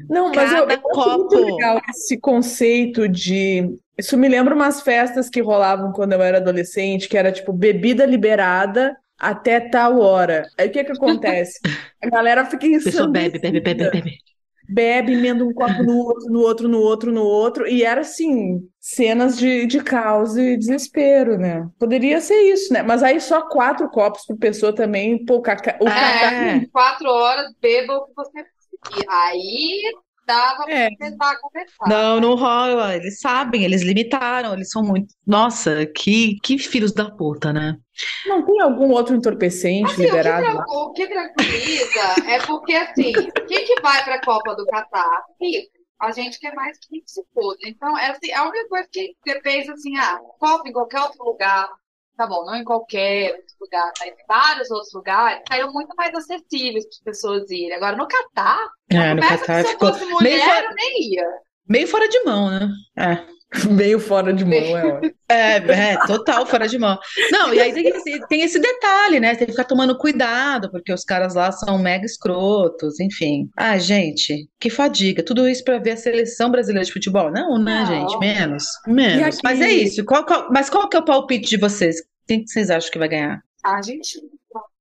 [0.09, 1.39] Não, mas eu, eu Cada acho muito copo.
[1.39, 3.77] legal esse conceito de.
[3.97, 8.05] Isso me lembra umas festas que rolavam quando eu era adolescente, que era tipo bebida
[8.05, 10.51] liberada até tal hora.
[10.57, 11.59] Aí o que que acontece?
[12.03, 14.19] A galera fica A pessoa bebe, bebe, bebe, bebe.
[14.67, 18.59] Bebe, emenda um copo no outro, no outro, no outro, no outro, e era assim,
[18.79, 21.67] cenas de, de caos e desespero, né?
[21.79, 22.81] Poderia ser isso, né?
[22.83, 25.91] Mas aí só quatro copos por pessoa também, pô, caca- o É.
[25.91, 29.05] cacá- É, quatro horas, beba o que você conseguir.
[29.09, 29.91] Aí
[30.25, 30.89] dava É.
[30.95, 31.87] pra tentar conversar.
[31.87, 32.95] Não, não rola.
[32.95, 35.13] Eles sabem, eles limitaram, eles são muito.
[35.25, 37.77] Nossa, que, que filhos da puta, né?
[38.25, 43.13] Não tem algum outro entorpecente Assim, o que, liberado o que tranquiliza é porque, assim,
[43.47, 45.23] quem que vai para a Copa do Catar?
[45.41, 45.75] Rico.
[46.01, 47.57] A gente quer mais que se foda.
[47.65, 51.23] Então, é assim, a única coisa que você pensa assim, ah, Copa em qualquer outro
[51.23, 51.69] lugar,
[52.15, 56.13] tá bom, não em qualquer outro lugar, mas em vários outros lugares, saíram muito mais
[56.15, 57.73] acessíveis para as pessoas irem.
[57.73, 61.13] Agora, no Catar, É, no Catar que se eu ficou fosse meio mulher, fora, nem
[61.13, 61.27] ia.
[61.67, 62.69] meio fora de mão, né?
[62.97, 63.34] É.
[63.71, 65.13] Meio fora de mão, é ótimo.
[65.29, 66.97] É, é, total fora de mão.
[67.31, 69.35] Não, e aí tem esse, tem esse detalhe, né?
[69.35, 73.49] Tem que ficar tomando cuidado, porque os caras lá são mega escrotos, enfim.
[73.57, 75.23] Ah, gente, que fadiga.
[75.23, 77.31] Tudo isso pra ver a seleção brasileira de futebol?
[77.31, 77.85] Não, né, Não.
[77.85, 78.19] gente?
[78.19, 78.65] Menos.
[78.87, 79.37] Menos.
[79.43, 80.03] Mas é isso.
[80.05, 81.97] Qual- qual- mas qual que é o palpite de vocês?
[82.27, 83.39] Quem que vocês acham que vai ganhar?
[83.63, 84.19] A gente.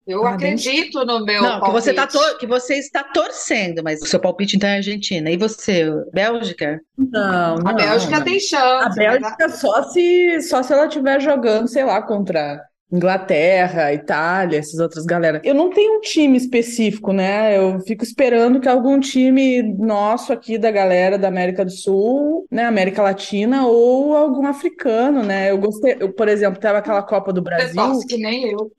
[0.07, 2.19] Eu Ah, acredito no meu Não, que você tá palpite.
[2.31, 5.31] tor- que você está torcendo, mas o seu palpite então é Argentina.
[5.31, 6.81] E você, Bélgica?
[6.99, 8.25] Não, A não, Bélgica não.
[8.25, 8.85] tem A chance.
[8.89, 12.61] mas Bélgica só se, só se ela estiver jogando, sei lá, contra
[12.93, 15.41] Inglaterra, Itália, essas outras galera.
[15.43, 17.57] Eu não tenho um time específico, né?
[17.57, 22.65] Eu fico esperando que algum time nosso aqui da galera da América do Sul, né,
[22.65, 25.51] América Latina ou algum africano, né?
[25.51, 28.71] Eu gostei, eu, por exemplo, tava aquela Copa do Brasil torce que nem eu.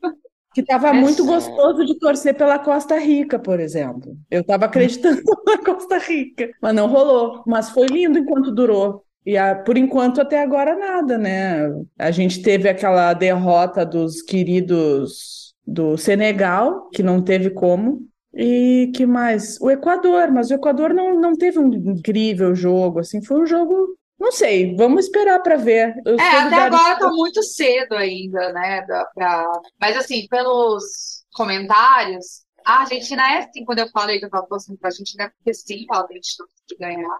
[0.56, 4.16] Que tava É muito só- gostoso de torcer pela Costa Rica, por exemplo.
[4.32, 7.44] Eu tava acreditando na Costa Rica, mas não rolou.
[7.46, 9.04] Mas foi lindo enquanto durou.
[9.26, 11.68] E ah, por enquanto até agora nada, né?
[11.98, 18.08] A gente teve aquela derrota dos queridos do Senegal, que não teve como.
[18.34, 19.60] E que mais?
[19.62, 23.96] O Equador, mas o Equador não, não teve um incrível jogo, assim, foi um jogo,
[24.20, 25.94] não sei, vamos esperar para ver.
[26.06, 28.82] É, até agora tá muito cedo ainda, né?
[29.14, 29.52] pra...
[29.80, 34.78] Mas assim, pelos comentários, a Argentina é assim, quando eu falei que eu tava torcendo
[34.78, 37.20] pra Argentina, é porque sim, ela tem chance de ganhar.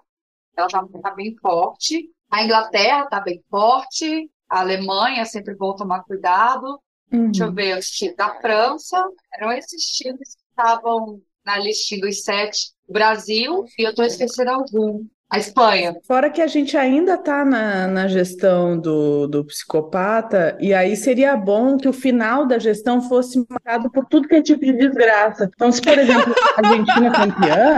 [0.58, 2.10] Ela tá, tá bem forte.
[2.32, 4.30] A Inglaterra tá bem forte.
[4.50, 6.80] A Alemanha sempre vou tomar cuidado.
[7.12, 7.26] Uhum.
[7.26, 9.06] Deixa eu ver, os times da França.
[9.36, 12.74] Eram esses times que estavam na listinha dos sete.
[12.88, 15.06] O Brasil, e eu tô esquecendo algum.
[15.30, 15.96] A Espanha.
[16.08, 21.36] Fora que a gente ainda está na, na gestão do, do psicopata, e aí seria
[21.36, 25.50] bom que o final da gestão fosse marcado por tudo que é tipo de desgraça.
[25.54, 27.76] Então, se, por exemplo, a Argentina campeã,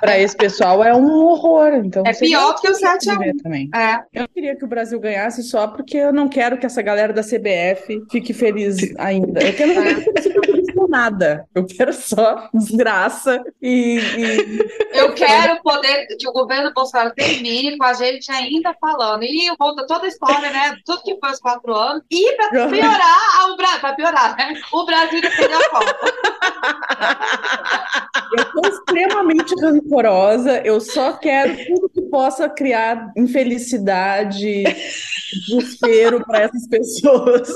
[0.00, 1.74] para esse pessoal é um horror.
[1.84, 3.18] Então, É pior que o interessante 7 a 1.
[3.18, 3.70] ver também.
[3.74, 4.00] É.
[4.22, 7.22] Eu queria que o Brasil ganhasse só porque eu não quero que essa galera da
[7.22, 9.42] CBF fique feliz ainda.
[9.42, 9.94] Eu quero É.
[9.94, 11.44] que eles com nada.
[11.54, 14.58] Eu quero só desgraça e, e
[14.92, 19.24] Eu quero poder que o governo Bolsonaro termine com a gente ainda falando.
[19.24, 20.76] E conta toda a história, né?
[20.86, 22.02] Tudo que foi os quatro anos.
[22.10, 24.54] E para piorar, o Brasil, para piorar, né?
[24.72, 25.96] O Brasil defendeu a Copa.
[28.38, 29.54] Eu tô extremamente
[29.90, 34.62] rancorosa, eu só quero tudo que possa criar infelicidade,
[35.48, 37.52] desespero para essas pessoas.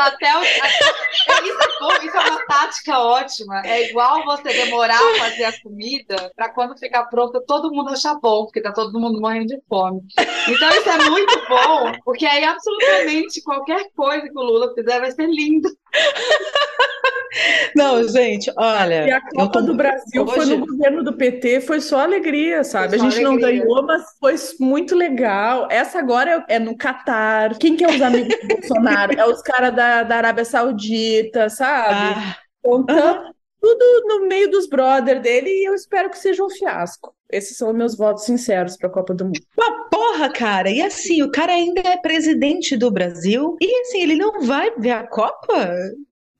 [0.00, 0.40] Até o...
[0.40, 3.62] até- Isso é bom, isso é uma tática ótima.
[3.64, 8.14] É igual você demorar a fazer a comida para quando ficar pronta todo mundo achar
[8.20, 10.00] bom, porque tá todo mundo morrendo de fome.
[10.48, 15.10] Então isso é muito bom, porque aí absolutamente qualquer coisa que o Lula fizer vai
[15.10, 15.68] ser lindo.
[17.74, 21.80] Não, gente, E olha, a Copa do Brasil foi hoje- no governo do PT, foi
[21.82, 22.96] só alegria, sabe?
[22.96, 23.60] Foi A só gente não alegria.
[23.60, 25.68] ganhou, mas foi muito legal.
[25.70, 27.58] Essa agora é é no Catar.
[27.58, 29.12] Quem que é os amigos do Bolsonaro?
[29.20, 32.20] É os caras da, da Arábia Saudita, sabe?
[32.20, 36.50] Ah, Então, tá tudo no meio dos brother dele e eu espero que seja um
[36.50, 37.14] fiasco.
[37.30, 39.40] Esses são meus votos sinceros para a Copa do Mundo.
[39.56, 40.70] Uma porra, cara.
[40.70, 43.56] E assim, o cara ainda é presidente do Brasil.
[43.60, 45.74] E assim, ele não vai ver a Copa?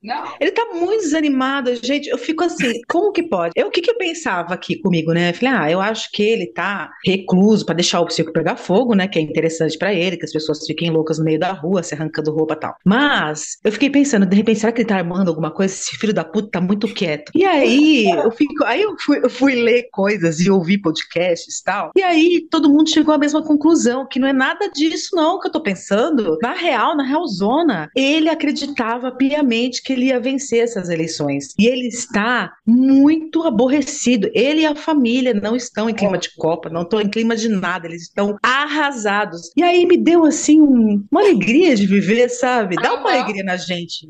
[0.07, 0.23] Não.
[0.39, 2.07] Ele tá muito desanimado, gente.
[2.07, 3.51] Eu fico assim, como que pode?
[3.57, 5.31] Eu, o que que eu pensava aqui comigo, né?
[5.31, 8.95] Eu falei, ah, eu acho que ele tá recluso pra deixar o circo pegar fogo,
[8.95, 9.07] né?
[9.07, 11.93] Que é interessante pra ele, que as pessoas fiquem loucas no meio da rua, se
[11.93, 12.75] arrancando roupa e tal.
[12.85, 15.73] Mas eu fiquei pensando, de repente, será que ele tá armando alguma coisa?
[15.73, 17.33] Esse filho da puta tá muito quieto.
[17.35, 21.63] E aí, eu fico, aí eu fui, eu fui ler coisas e ouvir podcasts e
[21.63, 21.91] tal.
[21.97, 25.47] E aí todo mundo chegou à mesma conclusão, que não é nada disso, não, que
[25.47, 26.37] eu tô pensando.
[26.41, 31.53] Na real, na real zona, ele acreditava piamente que ele ia vencer essas eleições.
[31.59, 34.29] E ele está muito aborrecido.
[34.33, 37.49] Ele e a família não estão em clima de Copa, não estão em clima de
[37.49, 39.51] nada, eles estão arrasados.
[39.55, 42.75] E aí me deu assim um- uma alegria de viver, sabe?
[42.75, 43.19] Dá uma Aham.
[43.21, 44.07] alegria na gente.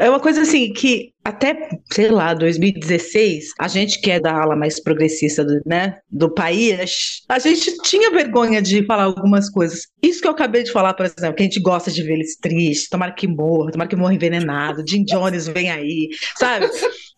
[0.00, 4.56] É uma coisa assim que até, sei lá, 2016, a gente que é da ala
[4.56, 9.82] mais progressista do, né, do país, a gente tinha vergonha de falar algumas coisas.
[10.02, 12.36] Isso que eu acabei de falar, por exemplo, que a gente gosta de ver eles
[12.36, 16.66] tristes, tomara que morra, tomara que morra envenenado, Jim Jones vem aí, sabe?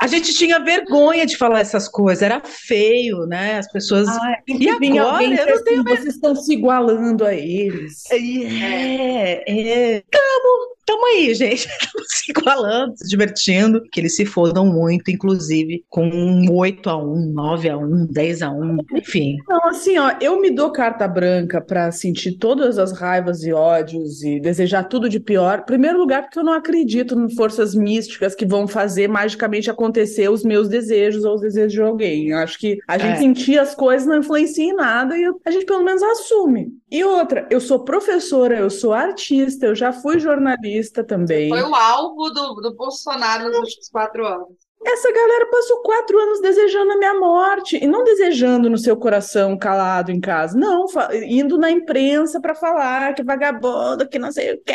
[0.00, 3.58] A gente tinha vergonha de falar essas coisas, era feio, né?
[3.58, 4.08] As pessoas.
[4.44, 5.22] Tem E agora?
[5.22, 8.02] Eu não tenho vocês estão se igualando a eles.
[8.10, 10.02] É, é.
[10.10, 11.68] Tamo, tamo aí, gente.
[11.80, 13.82] Tamo se igualando, se divertindo.
[13.90, 18.42] Que eles se fodam muito, inclusive, com um 8 a 1 9 a 1 10
[18.42, 19.36] a 1 enfim.
[19.42, 24.22] Então, assim, ó, eu me dou carta branca para sentir todas as raivas e ódios
[24.22, 25.64] e desejar tudo de pior.
[25.64, 30.42] Primeiro lugar, porque eu não acredito em forças místicas que vão fazer magicamente acontecer os
[30.44, 32.28] meus desejos ou os desejos de alguém.
[32.30, 33.16] Eu acho que a gente É.
[33.16, 36.79] sentir as coisas não influencia em nada e a gente pelo menos assume.
[36.90, 41.48] E outra, eu sou professora, eu sou artista, eu já fui jornalista também.
[41.48, 44.48] Foi o alvo do, do Bolsonaro nos últimos quatro anos.
[44.84, 49.56] Essa galera passou quatro anos desejando a minha morte e não desejando no seu coração
[49.56, 50.86] calado em casa, não,
[51.26, 54.72] indo na imprensa para falar que vagabundo, que não sei o que.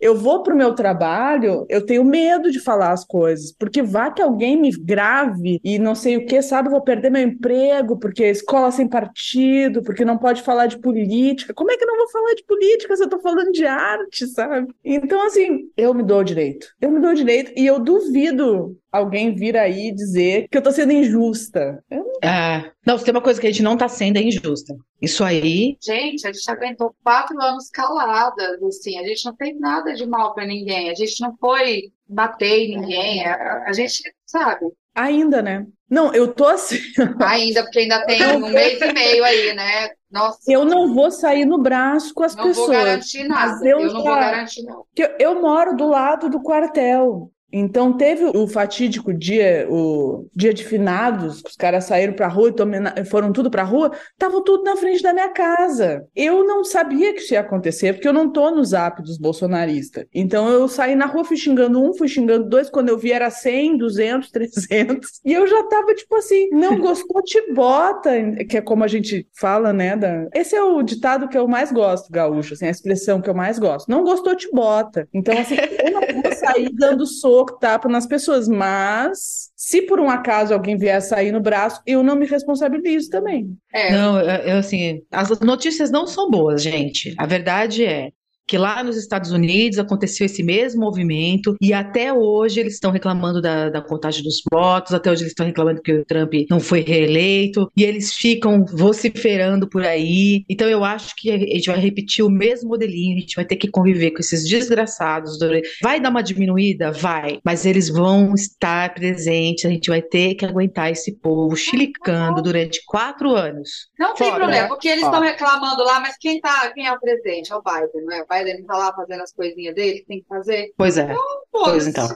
[0.00, 4.22] Eu vou pro meu trabalho, eu tenho medo de falar as coisas, porque vá que
[4.22, 6.68] alguém me grave e não sei o que, sabe?
[6.68, 11.52] Vou perder meu emprego, porque escola sem partido, porque não pode falar de política.
[11.54, 14.26] Como é que eu não vou falar de política se eu tô falando de arte,
[14.26, 14.72] sabe?
[14.84, 16.68] Então, assim, eu me dou o direito.
[16.80, 20.70] Eu me dou o direito e eu duvido alguém vir aí dizer que eu tô
[20.72, 21.82] sendo injusta.
[21.90, 22.70] Eu É.
[22.86, 24.74] Não, se tem uma coisa que a gente não tá sendo é injusta.
[25.00, 25.76] Isso aí.
[25.82, 30.34] Gente, a gente aguentou quatro anos caladas, assim, a gente não fez nada de mal
[30.34, 35.64] pra ninguém, a gente não foi bater em ninguém, a, a gente, sabe, Ainda, né?
[35.88, 36.78] Não, eu tô assim.
[37.24, 39.90] ainda, porque ainda tem um mês e meio aí, né?
[40.10, 42.76] Nossa, Eu não vou sair no braço com as não vou pessoas.
[42.84, 44.84] garantir nada, eu eu não vou já- garantir não.
[45.20, 47.30] Eu moro do lado do quartel.
[47.52, 52.54] Então teve o fatídico dia, o dia de finados, que os caras saíram pra rua
[52.96, 56.04] e foram tudo pra rua, estavam tudo na frente da minha casa.
[56.14, 60.04] Eu não sabia que isso ia acontecer, porque eu não tô no zap dos bolsonaristas.
[60.14, 63.30] Então eu saí na rua, fui xingando um, fui xingando dois, quando eu vi era
[63.30, 65.20] 100, 200, 300.
[65.24, 68.10] E eu já tava tipo assim, não gostou, te bota,
[68.48, 69.96] que é como a gente fala, né?
[69.96, 70.28] Da...
[70.34, 73.58] Esse é o ditado que eu mais gosto, gaúcho, assim, a expressão que eu mais
[73.58, 73.88] gosto.
[73.88, 75.08] Não gostou, te bota.
[75.14, 80.54] Então, assim, eu não sair dando soco, tapa nas pessoas, mas se por um acaso
[80.54, 83.56] alguém vier sair no braço, eu não me responsabilizo também.
[83.72, 87.14] É, Não, eu, eu, assim, as notícias não são boas, gente.
[87.18, 88.10] A verdade é
[88.48, 93.42] que lá nos Estados Unidos aconteceu esse mesmo movimento e até hoje eles estão reclamando
[93.42, 96.80] da, da contagem dos votos, até hoje eles estão reclamando que o Trump não foi
[96.80, 100.44] reeleito e eles ficam vociferando por aí.
[100.48, 103.56] Então eu acho que a gente vai repetir o mesmo modelinho, a gente vai ter
[103.56, 105.38] que conviver com esses desgraçados.
[105.82, 106.90] Vai dar uma diminuída?
[106.90, 112.40] Vai, mas eles vão estar presentes, a gente vai ter que aguentar esse povo chilicando
[112.42, 113.88] durante quatro anos.
[113.98, 114.68] não tem Foda, problema, né?
[114.68, 117.52] porque eles estão reclamando lá, mas quem tá, quem é o presidente?
[117.52, 118.22] É o Biden, não é?
[118.22, 120.72] O Biden tá lá fazendo as coisinhas dele que tem que fazer.
[120.76, 121.14] Pois é.
[121.50, 121.90] Pois Foda-se.
[121.90, 122.08] então.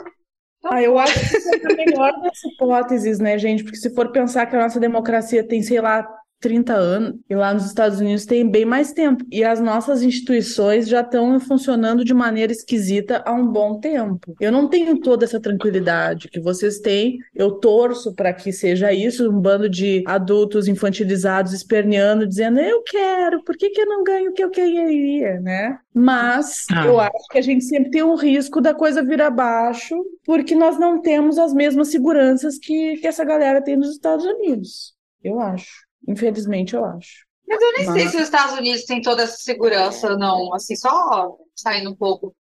[0.65, 3.65] Ah, eu acho que isso é a melhor das hipóteses, né, gente?
[3.65, 6.09] Porque se for pensar que a nossa democracia tem, sei lá,
[6.43, 9.25] 30 anos, e lá nos Estados Unidos tem bem mais tempo.
[9.31, 14.35] E as nossas instituições já estão funcionando de maneira esquisita há um bom tempo.
[14.41, 17.19] Eu não tenho toda essa tranquilidade que vocês têm.
[17.35, 23.43] Eu torço para que seja isso, um bando de adultos infantilizados esperneando, dizendo: eu quero,
[23.45, 25.79] por que, que eu não ganho o que eu queria, né?
[25.95, 26.87] Mas Ah.
[26.87, 30.79] eu acho que a gente sempre tem um risco da coisa vir abaixo, porque nós
[30.79, 34.95] não temos as mesmas seguranças que, que essa galera tem nos Estados Unidos.
[35.23, 35.82] Eu acho.
[36.09, 37.27] Infelizmente, eu acho.
[37.47, 40.55] Mas eu nem sei Mas- se os Estados Unidos têm toda essa segurança, não.
[40.55, 42.35] Assim, só saindo um pouco.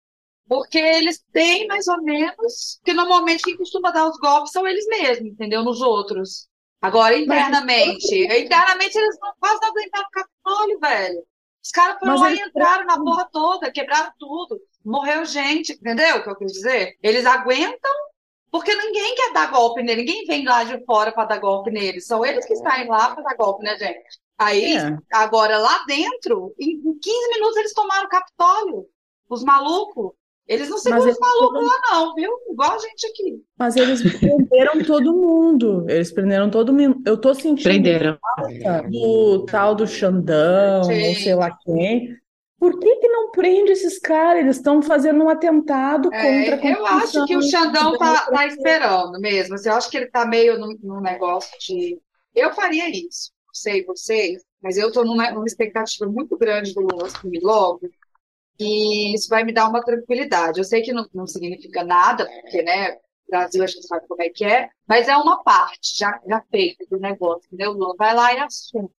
[0.47, 2.77] Porque eles têm mais ou menos.
[2.79, 5.63] Porque normalmente quem costuma dar os golpes são eles mesmos, entendeu?
[5.63, 6.47] Nos outros.
[6.81, 11.23] Agora, internamente, internamente eles não, quase não aguentaram o Capitólio, velho.
[11.63, 15.73] Os caras foram Mas lá eles- e entraram na porra toda, quebraram tudo, morreu gente,
[15.73, 16.95] entendeu o que eu quis dizer?
[17.03, 17.91] Eles aguentam
[18.51, 22.05] porque ninguém quer dar golpe nele, ninguém vem lá de fora para dar golpe neles,
[22.05, 24.19] são eles que estão lá para dar golpe, né, gente?
[24.37, 24.97] Aí, É.
[25.13, 28.85] agora lá dentro, em em 15 minutos eles tomaram o Capitólio,
[29.29, 30.11] os malucos.
[30.47, 32.29] Eles não seguram Mas os malucos lá, não, viu?
[32.51, 33.41] Igual a gente aqui.
[33.57, 35.85] Mas eles prenderam todo mundo.
[35.87, 37.01] Eles prenderam todo mundo.
[37.05, 38.17] Eu tô sentindo Prenderam.
[38.19, 41.07] falta do tal do Xandão, Sim.
[41.07, 42.17] ou sei lá quem.
[42.61, 44.41] Por que que não prende esses caras?
[44.43, 48.45] Eles estão fazendo um atentado É, contra a eu acho que o Xandão tá, tá
[48.45, 48.47] democracia.
[48.47, 49.55] esperando mesmo.
[49.55, 52.01] assim, eu acho que ele tá meio num, num negócio de.
[52.35, 56.81] Eu faria isso, não sei vocês, mas eu tô numa, numa expectativa muito grande do
[56.81, 57.89] Lula assumir logo,
[58.59, 60.59] e isso vai me dar uma tranquilidade.
[60.59, 62.99] Eu sei que não, não significa nada, porque, né, o
[63.31, 66.85] Brasil a gente sabe como é que é, mas é uma parte já, já feita
[66.89, 67.71] do negócio, entendeu?
[67.71, 68.89] O Lula vai lá e assume.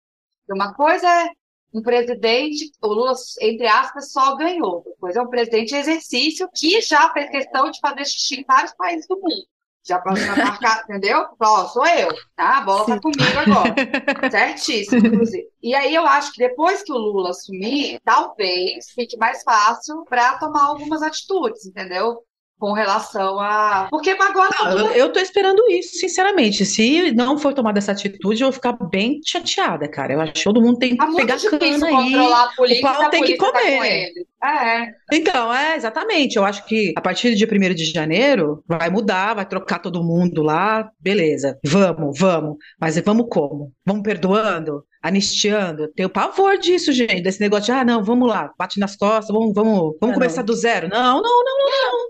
[0.51, 1.31] Uma coisa é
[1.73, 4.83] um presidente, o Lula, entre aspas, só ganhou.
[4.85, 8.75] Depois é um presidente em exercício que já fez questão de fazer xixi em vários
[8.75, 9.47] países do mundo.
[9.85, 11.27] Já para marcar, entendeu?
[11.41, 12.59] Ó, sou eu, tá?
[12.59, 13.75] A bola tá comigo agora.
[14.31, 15.49] Certíssimo, inclusive.
[15.63, 20.39] E aí eu acho que depois que o Lula assumir, talvez fique mais fácil para
[20.39, 22.23] tomar algumas atitudes, entendeu?
[22.63, 23.89] Com relação a.
[23.91, 26.65] Porque agora tá Eu, tudo eu tô esperando isso, sinceramente.
[26.65, 30.13] Se não for tomada essa atitude, eu vou ficar bem chateada, cara.
[30.13, 32.15] Eu acho que todo mundo tem que Tá pegar cana aí.
[32.55, 34.11] polícia o pau tem que tá com comer.
[34.11, 34.27] ele.
[34.45, 34.93] É.
[35.13, 36.37] Então, é, exatamente.
[36.37, 40.03] Eu acho que a partir do dia 1 de janeiro vai mudar, vai trocar todo
[40.03, 41.59] mundo lá, beleza.
[41.65, 42.57] Vamos, vamos.
[42.81, 43.73] Mas vamos como?
[43.87, 44.85] Vamos perdoando?
[45.01, 45.89] Anistiando?
[45.95, 49.53] Tenho pavor disso, gente, desse negócio de, ah, não, vamos lá, bate nas costas, vamos,
[49.55, 50.47] vamos, vamos É, começar não.
[50.47, 50.89] do zero.
[50.89, 52.09] Não, não, não, não,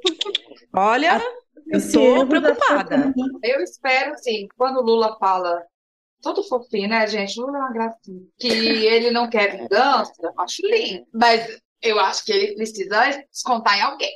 [0.75, 0.83] não.
[0.83, 1.23] Olha,
[1.73, 1.81] eu
[2.19, 3.15] da preocupada.
[3.43, 5.63] Eu espero, assim, quando o Lula fala,
[6.23, 7.39] todo fofinho, né, gente?
[7.41, 8.23] Lula é uma gracinha.
[8.39, 11.07] Que ele não quer vingança, eu acho lindo.
[11.13, 14.13] Mas eu acho que ele precisa descontar em alguém.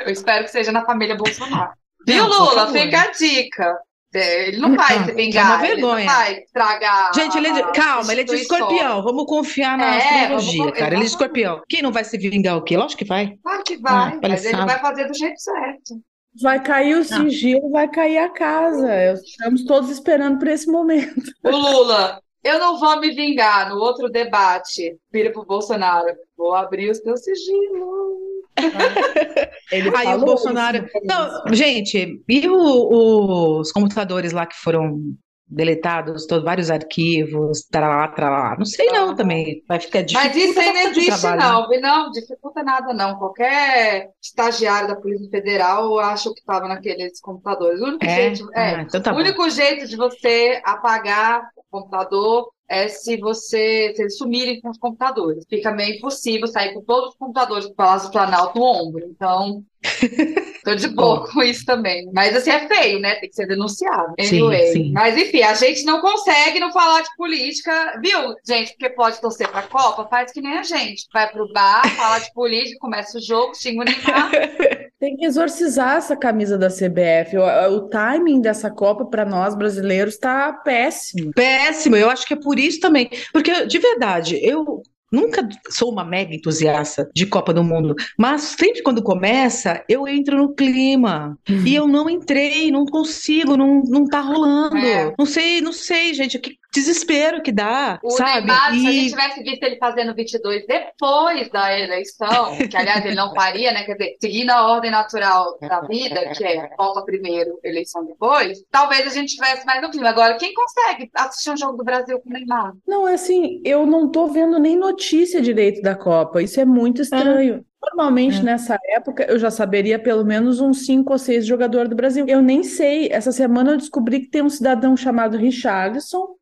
[0.00, 1.72] Eu espero que seja na família Bolsonaro.
[2.06, 2.70] Viu, Lula?
[2.72, 3.78] Fica a dica.
[4.14, 6.06] É, Ele não vai Não, se é vingar, uma ele não vergonha.
[6.10, 7.10] vai estragar.
[7.14, 9.02] Gente, ele é calma, ele é de escorpião.
[9.02, 10.86] Vamos confiar na É, astrologia, vamos- cara.
[10.94, 11.62] Ele é de escorpião.
[11.68, 12.76] Quem não vai se vingar o quê?
[12.78, 13.36] Lógico que vai.
[13.42, 15.94] Claro que vai, Ah, mas ele vai fazer do jeito certo.
[16.40, 19.12] Vai cair o sigilo, vai cair a casa.
[19.14, 21.20] Estamos todos esperando por esse momento.
[21.44, 23.68] O Lula, eu não vou me vingar.
[23.70, 26.06] No outro debate, vira pro Bolsonaro.
[26.36, 28.16] Vou abrir os teus sigilos.
[29.72, 30.78] Ele Aí o falou Bolsonaro.
[30.78, 30.90] isso.
[31.04, 35.00] Não, gente, e o- os computadores lá que foram
[35.48, 38.56] deletados, todos, vários arquivos, tralá, tralá.
[38.58, 39.62] Não sei não também.
[39.68, 40.28] Vai ficar difícil.
[40.28, 41.46] Mas isso aí não existe, trabalho, né?
[41.48, 41.80] não, viu?
[41.80, 43.16] Não, dificulta nada, não.
[43.16, 47.80] Qualquer estagiário da Polícia Federal acha que estava naqueles computadores.
[47.80, 48.34] O único É?
[48.34, 53.16] jeito, é, Ah, então tá o único jeito de você apagar o computador é se
[53.16, 55.44] você se eles sumirem com os computadores.
[55.48, 59.04] Fica meio impossível sair com todos os computadores do Palácio Planalto no ombro.
[59.08, 59.64] Então,
[60.64, 62.10] tô de boa com isso também.
[62.12, 63.14] Mas assim é feio, né?
[63.16, 64.14] Tem que ser denunciado.
[64.20, 64.72] Sim, Anyway.
[64.72, 64.92] sim.
[64.92, 68.72] Mas enfim, a gente não consegue não falar de política, viu, gente?
[68.72, 71.06] Porque pode torcer pra Copa, faz que nem a gente.
[71.12, 74.30] Vai pro bar, fala de política, começa o jogo, xinga o Neymar.
[74.98, 77.36] Tem que exorcizar essa camisa da CBF.
[77.36, 81.32] O, o timing dessa Copa para nós brasileiros está péssimo.
[81.34, 83.10] Péssimo, eu acho que é por isso também.
[83.30, 88.82] Porque, de verdade, eu nunca sou uma mega entusiasta de Copa do Mundo, mas sempre
[88.82, 91.38] quando começa, eu entro no clima.
[91.48, 94.76] E eu não entrei, não consigo, não, não tá rolando.
[94.76, 95.14] É.
[95.18, 98.46] Não sei, não sei, gente, que desespero que dá, O sabe?
[98.46, 103.04] Neymar, se a E- gente tivesse visto ele fazendo 22 depois da eleição, que aliás
[103.04, 103.84] ele não faria, né?
[103.84, 109.06] Quer dizer, seguindo a ordem natural da vida, que é volta primeiro, eleição depois, talvez
[109.06, 110.08] a gente tivesse mais no clima.
[110.10, 112.72] Agora, quem consegue assistir um jogo do Brasil com o Neymar?
[112.86, 116.42] Não, é assim, eu não tô vendo nem notícia direito da Copa.
[116.42, 117.64] Isso é muito estranho.
[117.82, 118.42] Normalmente, É.
[118.42, 122.24] nessa época, eu já saberia pelo menos uns cinco ou seis jogadores do Brasil.
[122.26, 123.08] Eu nem sei.
[123.12, 126.34] Essa semana eu descobri que tem um cidadão chamado Richarlison,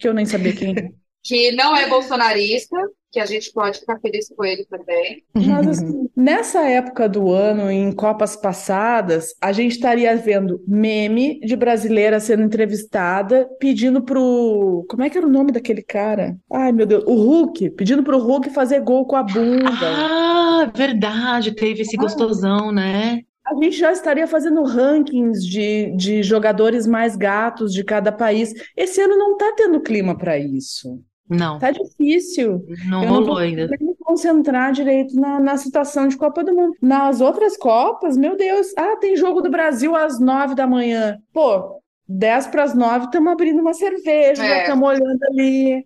[0.00, 0.88] que eu nem sabia quem é.
[1.22, 2.74] Que não é bolsonarista,
[3.12, 5.22] que a gente pode ficar feliz com ele também.
[5.34, 11.54] Mas assim, nessa época do ano, em Copas passadas, a gente estaria vendo meme de
[11.56, 14.86] brasileira sendo entrevistada, pedindo pro.
[14.88, 16.38] Como é que era o nome daquele cara?
[16.50, 19.68] Ai, meu Deus, o Hulk, pedindo pro Hulk fazer gol com a bunda.
[19.82, 23.20] Ah, verdade, teve esse gostosão, né?
[23.50, 28.52] A gente já estaria fazendo rankings de, de jogadores mais gatos de cada país.
[28.76, 31.00] Esse ano não tá tendo clima para isso.
[31.28, 32.64] Não, Tá difícil.
[32.88, 33.68] não Eu não rolou tô ainda.
[33.80, 36.74] me concentrar direito na, na situação de Copa do Mundo.
[36.82, 41.18] Nas outras Copas, meu Deus, ah, tem jogo do Brasil às nove da manhã.
[41.32, 44.62] Pô, 10 para as 9 estamos abrindo uma cerveja, já É.
[44.62, 45.84] estamos olhando ali,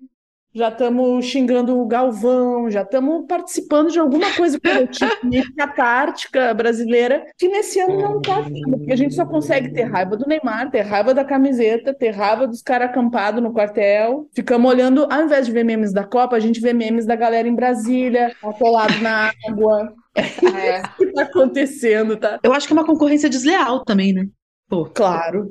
[0.55, 7.27] já estamos xingando o Galvão, já estamos participando de alguma coisa coletiva meio catártica brasileira,
[7.37, 10.71] que nesse ano não está vindo, porque a gente só consegue ter raiva do Neymar,
[10.71, 14.29] ter raiva da camiseta, ter raiva dos caras acampados no quartel.
[14.33, 17.49] Ficamos olhando, ao invés de ver memes da Copa, a gente vê memes da galera
[17.49, 19.93] em Brasília, atolado na água.
[20.17, 20.81] É.
[20.81, 22.39] O que está acontecendo, tá?
[22.45, 24.29] Eu acho que é uma concorrência desleal também, né?
[24.69, 25.49] Pô, Claro.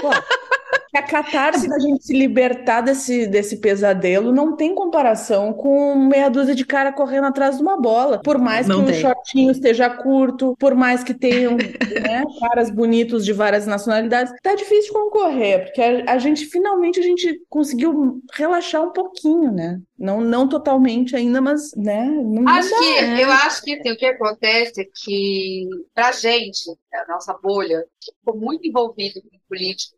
[0.00, 0.24] Claro.
[0.96, 6.54] A catarse da gente se libertar desse, desse pesadelo não tem comparação com meia dúzia
[6.54, 8.20] de cara correndo atrás de uma bola.
[8.22, 9.00] Por mais Não que o tem.
[9.00, 11.56] shortinho esteja curto, por mais que tenham
[12.02, 16.98] né, caras bonitos de várias nacionalidades, tá difícil de concorrer, porque a, a gente finalmente
[17.00, 19.80] a gente conseguiu relaxar um pouquinho, né?
[19.98, 22.04] Não, não totalmente ainda, mas né?
[22.06, 22.76] Não, Acho dá.
[22.78, 23.24] que, É.
[23.24, 28.12] eu acho que assim, o que acontece é que, pra gente, a nossa bolha, que
[28.14, 29.95] ficou muito envolvida com política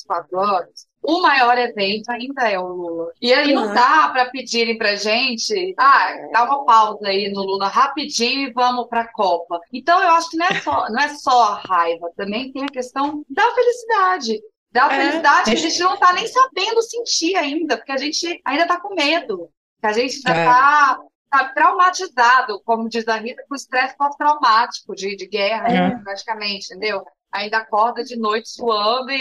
[0.00, 3.12] nos quatro anos, o maior evento ainda é o Lula.
[3.20, 7.68] E aí não dá para pedirem pra gente, ah, dá uma pausa aí no Lula
[7.68, 9.58] rapidinho e vamos pra Copa.
[9.72, 12.68] Então eu acho que não é só, não é só a raiva, também tem a
[12.68, 14.40] questão da felicidade.
[14.72, 14.90] Da É.
[15.00, 18.80] felicidade que a gente não tá nem sabendo sentir ainda, porque a gente ainda tá
[18.80, 19.48] com medo.
[19.80, 20.44] Que a gente já É.
[20.44, 21.00] tá
[21.32, 25.72] tá traumatizado, como diz a Rita, com estresse pós-traumático de, de guerra, É.
[25.94, 27.04] né, praticamente, entendeu?
[27.32, 29.14] Ainda acorda de noite suando e,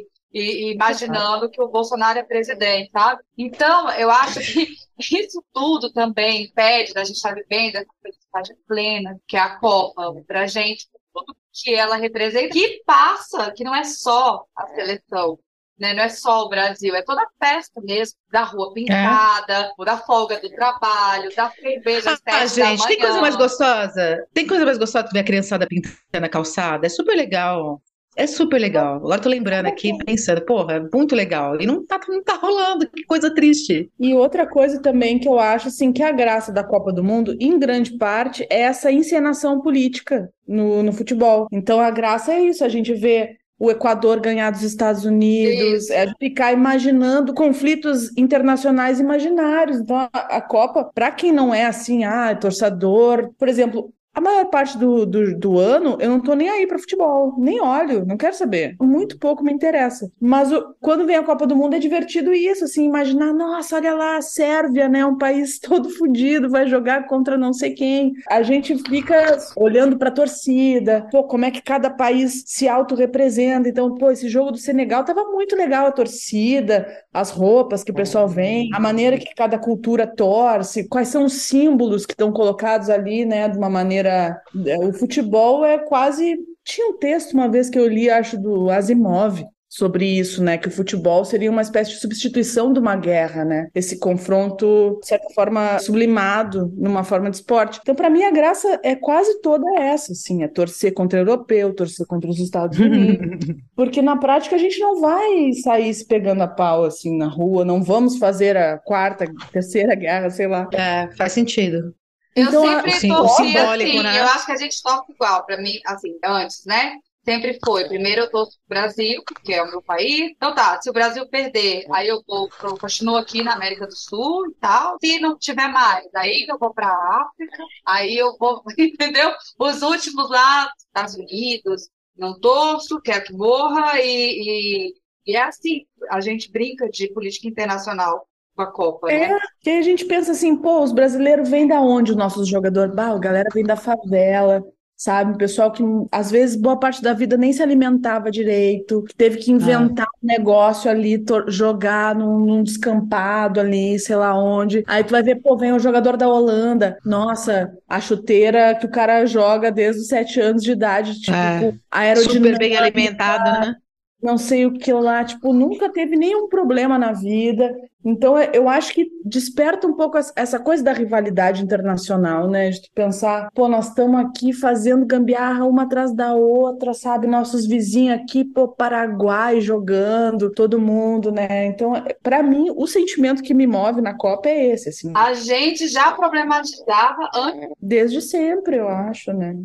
[0.00, 3.22] e- e imaginando que o Bolsonaro é presidente, sabe?
[3.36, 4.68] Então, eu acho que
[4.98, 10.12] isso tudo também impede da gente estar vivendo essa felicidade plena, que é a Copa,
[10.26, 15.38] pra gente, com tudo que ela representa, que passa, que não é só a seleção,
[15.78, 15.94] né?
[15.94, 20.38] Não é só o Brasil, é toda a festa mesmo, da rua pintada, da folga
[20.40, 24.26] do trabalho, da cerveja às Ah, gente, tem coisa mais gostosa?
[24.34, 26.86] Tem coisa mais gostosa que ver a criançada pintando a calçada?
[26.86, 27.80] É super legal.
[28.16, 28.96] É super legal.
[28.96, 31.60] Agora tô lembrando aqui, pensando, porra, é muito legal.
[31.60, 33.90] E não tá, não tá rolando, que coisa triste.
[34.00, 37.36] E outra coisa também que eu acho assim que a graça da Copa do Mundo,
[37.38, 41.46] em grande parte, é essa encenação política no, no futebol.
[41.52, 45.92] Então a graça é isso, a gente vê o Equador ganhar dos Estados Unidos, Isso.
[45.92, 49.78] é ficar imaginando conflitos internacionais imaginários.
[49.78, 53.92] Então a, a Copa, para quem não é assim, ah, é torcedor, por exemplo.
[54.16, 57.60] A maior parte do, do, do ano eu não tô nem aí para futebol, nem
[57.60, 58.74] olho, não quero saber.
[58.80, 60.10] Muito pouco me interessa.
[60.18, 63.92] Mas o- quando vem a Copa do Mundo é divertido isso, assim, imaginar, nossa, olha
[63.94, 68.14] lá, a Sérvia, né, um país todo fodido, vai jogar contra não sei quem.
[68.30, 73.68] A gente fica olhando para a torcida, pô, como é que cada país se autorrepresenta.
[73.68, 77.94] Então, pô, esse jogo do Senegal tava muito legal, a torcida, as roupas que o
[77.94, 82.88] pessoal vem, a maneira que cada cultura torce, quais são os símbolos que estão colocados
[82.88, 84.05] ali, né, de uma maneira.
[84.08, 86.36] É, O futebol é quase.
[86.64, 89.44] Tinha um texto uma vez que eu li, acho, do Asimov.
[89.68, 90.56] Sobre isso, né?
[90.56, 93.68] Que o futebol seria uma espécie de substituição de uma guerra, né?
[93.74, 97.80] Esse confronto, de certa forma, sublimado numa forma de esporte.
[97.82, 101.74] Então, para mim, a graça é quase toda essa, assim: é torcer contra o europeu,
[101.74, 103.54] torcer contra os Estados Unidos.
[103.74, 107.64] Porque na prática a gente não vai sair se pegando a pau assim na rua,
[107.64, 110.68] não vamos fazer a quarta, terceira guerra, sei lá.
[110.72, 111.92] É, faz sentido.
[112.36, 114.20] Eu Então, sempre assim, torci assim, né?
[114.20, 116.96] eu acho que a gente torce igual, pra mim, assim, antes, né?
[117.24, 117.88] Sempre foi.
[117.88, 120.30] Primeiro eu torço pro Brasil, que é o meu país.
[120.36, 123.96] Então tá, se o Brasil perder, aí eu vou, eu continuo aqui na América do
[123.96, 124.96] Sul e tal.
[125.00, 129.32] Se não tiver mais, aí eu vou pra África, aí eu vou, entendeu?
[129.58, 134.94] Os últimos lá, Estados Unidos, não torço, quero que morra e, e,
[135.26, 138.26] e é assim, a gente brinca de política internacional
[138.56, 139.14] com a Copa, né?
[139.14, 142.48] É, que aí a gente pensa assim, pô, os brasileiros vêm da onde os nossos
[142.48, 142.94] jogadores?
[142.94, 144.64] Bah, a galera vem da favela,
[144.96, 145.36] sabe?
[145.36, 149.52] Pessoal que às vezes boa parte da vida nem se alimentava direito, que teve que
[149.52, 154.82] inventar um negócio ali, jogar num, num descampado ali, sei lá onde.
[154.86, 156.96] Aí tu vai ver, pô, vem o jogador da Holanda.
[157.04, 161.60] Nossa, a chuteira que o cara joga desde os sete anos de idade, tipo, É.
[161.60, 163.74] com Super aerodinâmica bem alimentado, né?
[164.22, 167.74] Não sei o que lá, tipo, nunca teve nenhum problema na vida.
[168.04, 172.70] Então, é- eu acho que desperta um pouco essa coisa da rivalidade internacional, né?
[172.70, 177.26] De pensar, pô, nós estamos aqui fazendo gambiarra uma atrás da outra, sabe?
[177.26, 181.66] Nossos vizinhos aqui, pô, Paraguai jogando, todo mundo, né?
[181.66, 181.92] Então,
[182.22, 186.12] para mim, o sentimento que me move na Copa é esse, assim, A gente já
[186.12, 189.56] problematizava antes desde sempre, eu acho, né?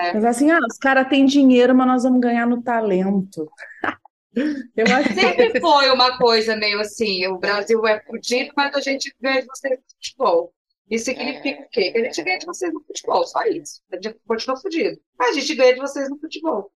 [0.00, 0.14] É.
[0.14, 3.50] Mas assim, ah, os caras têm dinheiro, mas nós vamos ganhar no talento.
[4.76, 9.12] Eu acho Sempre foi uma coisa meio assim, o Brasil é fudido, mas a gente
[9.20, 10.52] ganha de vocês no futebol.
[10.88, 11.92] Isso significa o quê?
[11.92, 13.80] Que a gente ganha de vocês no futebol, só isso.
[13.92, 15.00] A gente continua fudido.
[15.20, 16.70] A gente ganha de vocês no futebol.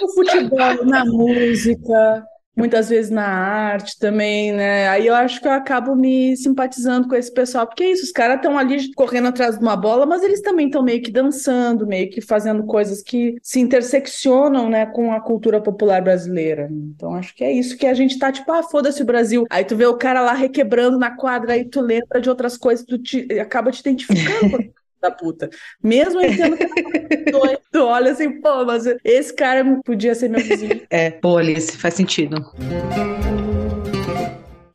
[0.00, 2.26] No futebol, na música,
[2.58, 4.88] muitas vezes na arte também, né?
[4.88, 8.10] Aí eu acho que eu acabo me simpatizando com esse pessoal, porque é isso, os
[8.10, 11.86] caras estão ali correndo atrás de uma bola, mas eles também estão meio que dançando,
[11.86, 16.68] meio que fazendo coisas que se interseccionam, né, com a cultura popular brasileira.
[16.70, 19.46] Então acho que é isso que a gente tá tipo, ah, foda-se o Brasil.
[19.50, 22.84] Aí tu vê o cara lá requebrando na quadra, aí tu lembra de outras coisas,
[22.84, 24.58] tu te, acaba te identificando.
[25.00, 25.48] da puta.
[25.82, 30.80] Mesmo entendo que é tu olha assim, pô, mas esse cara podia ser meu vizinho.
[30.90, 32.36] É, pô, Alice, faz sentido.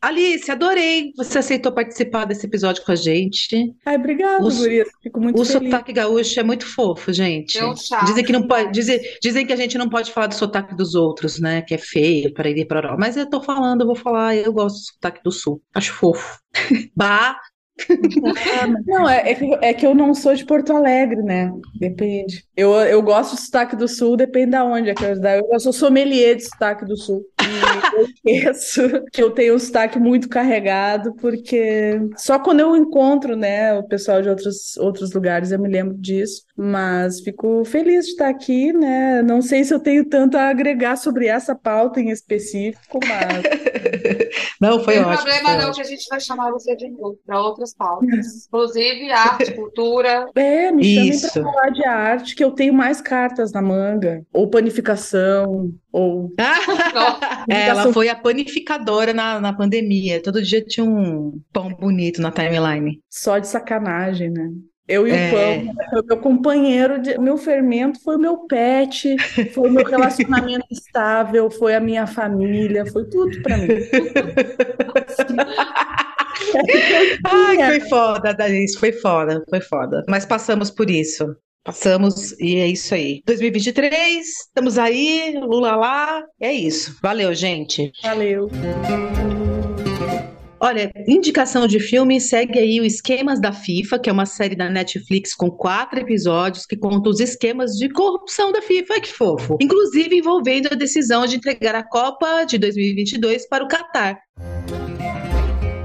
[0.02, 1.14] Alice, adorei.
[1.16, 3.74] Você aceitou participar desse episódio com a gente.
[3.86, 4.84] Ai, obrigada, O- Guria.
[5.02, 5.64] Fico muito O feliz.
[5.72, 7.58] sotaque gaúcho é muito fofo, gente.
[7.58, 8.08] É um charme.
[8.10, 10.94] Dizem que não pode, dizem, dizem que a gente não pode falar do sotaque dos
[10.94, 11.62] outros, né?
[11.62, 14.76] Que é feio para ir para Mas eu tô falando, eu vou falar, eu gosto
[14.76, 15.62] do sotaque do sul.
[15.74, 16.38] Acho fofo.
[16.96, 17.38] Bah,
[18.86, 21.52] Não, é, é que, é que eu não sou de Porto Alegre, né?
[21.80, 22.46] Depende.
[22.56, 24.90] Eu, eu gosto do sotaque do sul, depende da onde.
[24.90, 25.16] É que eu,
[25.52, 27.26] eu sou sommelier de sotaque do sul.
[27.44, 28.82] E eu esqueço
[29.12, 34.22] que eu tenho um sotaque muito carregado, porque só quando eu encontro, né, o pessoal
[34.22, 36.44] de outros, outros lugares eu me lembro disso.
[36.56, 39.22] Mas fico feliz de estar aqui, né?
[39.24, 43.44] Não sei se eu tenho tanto a agregar sobre essa pauta em específico, mas.
[44.62, 45.16] não, foi Não tem ótimo.
[45.16, 45.74] problema não, ótimo.
[45.76, 48.46] que a gente vai chamar você de novo para outras pautas.
[48.48, 50.28] Inclusive arte, cultura.
[50.36, 51.32] É, me chamem Isso.
[51.34, 54.24] para falar de arte, que eu tenho mais cartas na manga.
[54.32, 56.32] Ou panificação, ou.
[57.50, 60.22] É, ela foi a panificadora na, na pandemia.
[60.22, 63.02] Todo dia tinha um pão bonito na timeline.
[63.10, 64.50] Só de sacanagem, né?
[64.86, 65.32] Eu e o É.
[65.32, 69.16] pão, né, foi o meu companheiro, de, meu fermento foi o meu pet,
[69.54, 73.70] foi o meu relacionamento estável, foi a minha família, foi tudo pra mim.
[77.26, 80.04] Ai, foi foda, Daís, foi foda, foi foda.
[80.10, 81.34] Mas passamos por isso.
[81.64, 83.22] Passamos e é isso aí.
[83.26, 86.98] 2023, estamos aí, lula lá, é isso.
[87.02, 87.92] Valeu, gente.
[88.02, 88.50] Valeu.
[90.60, 94.70] Olha, indicação de filme, segue aí o Esquemas da FIFA, que é uma série da
[94.70, 99.58] Netflix com quatro episódios que conta os esquemas de corrupção da FIFA, que fofo.
[99.60, 104.18] Inclusive envolvendo a decisão de entregar a Copa de 2022 para o Catar.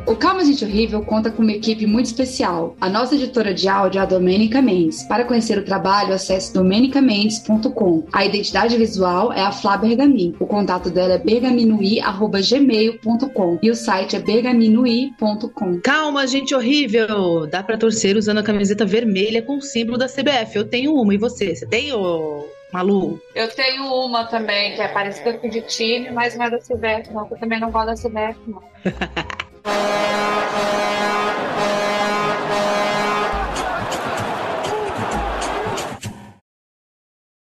[0.09, 2.75] O Calma Gente Horrível conta com uma equipe muito especial.
[2.81, 5.03] A nossa editora de áudio é a Domênica Mendes.
[5.03, 8.07] Para conhecer o trabalho, acesse domenicamendes.com.
[8.11, 10.35] A identidade visual é a Flá Bergamin.
[10.41, 15.79] O contato dela é bergaminui.gmail.com e o site é bergaminui.com.
[15.83, 17.47] Calma, gente horrível!
[17.47, 20.57] Dá pra torcer usando a camiseta vermelha com o símbolo da CBF.
[20.57, 21.55] Eu tenho uma, e você?
[21.55, 23.21] Você tem, ô Malu?
[23.35, 27.13] Eu tenho uma também, que é parecida com de time, mas não é da CBF,
[27.13, 27.29] não.
[27.31, 28.63] Eu também não gosto da CBF, não.
[29.65, 29.77] Thank
[31.73, 31.78] you.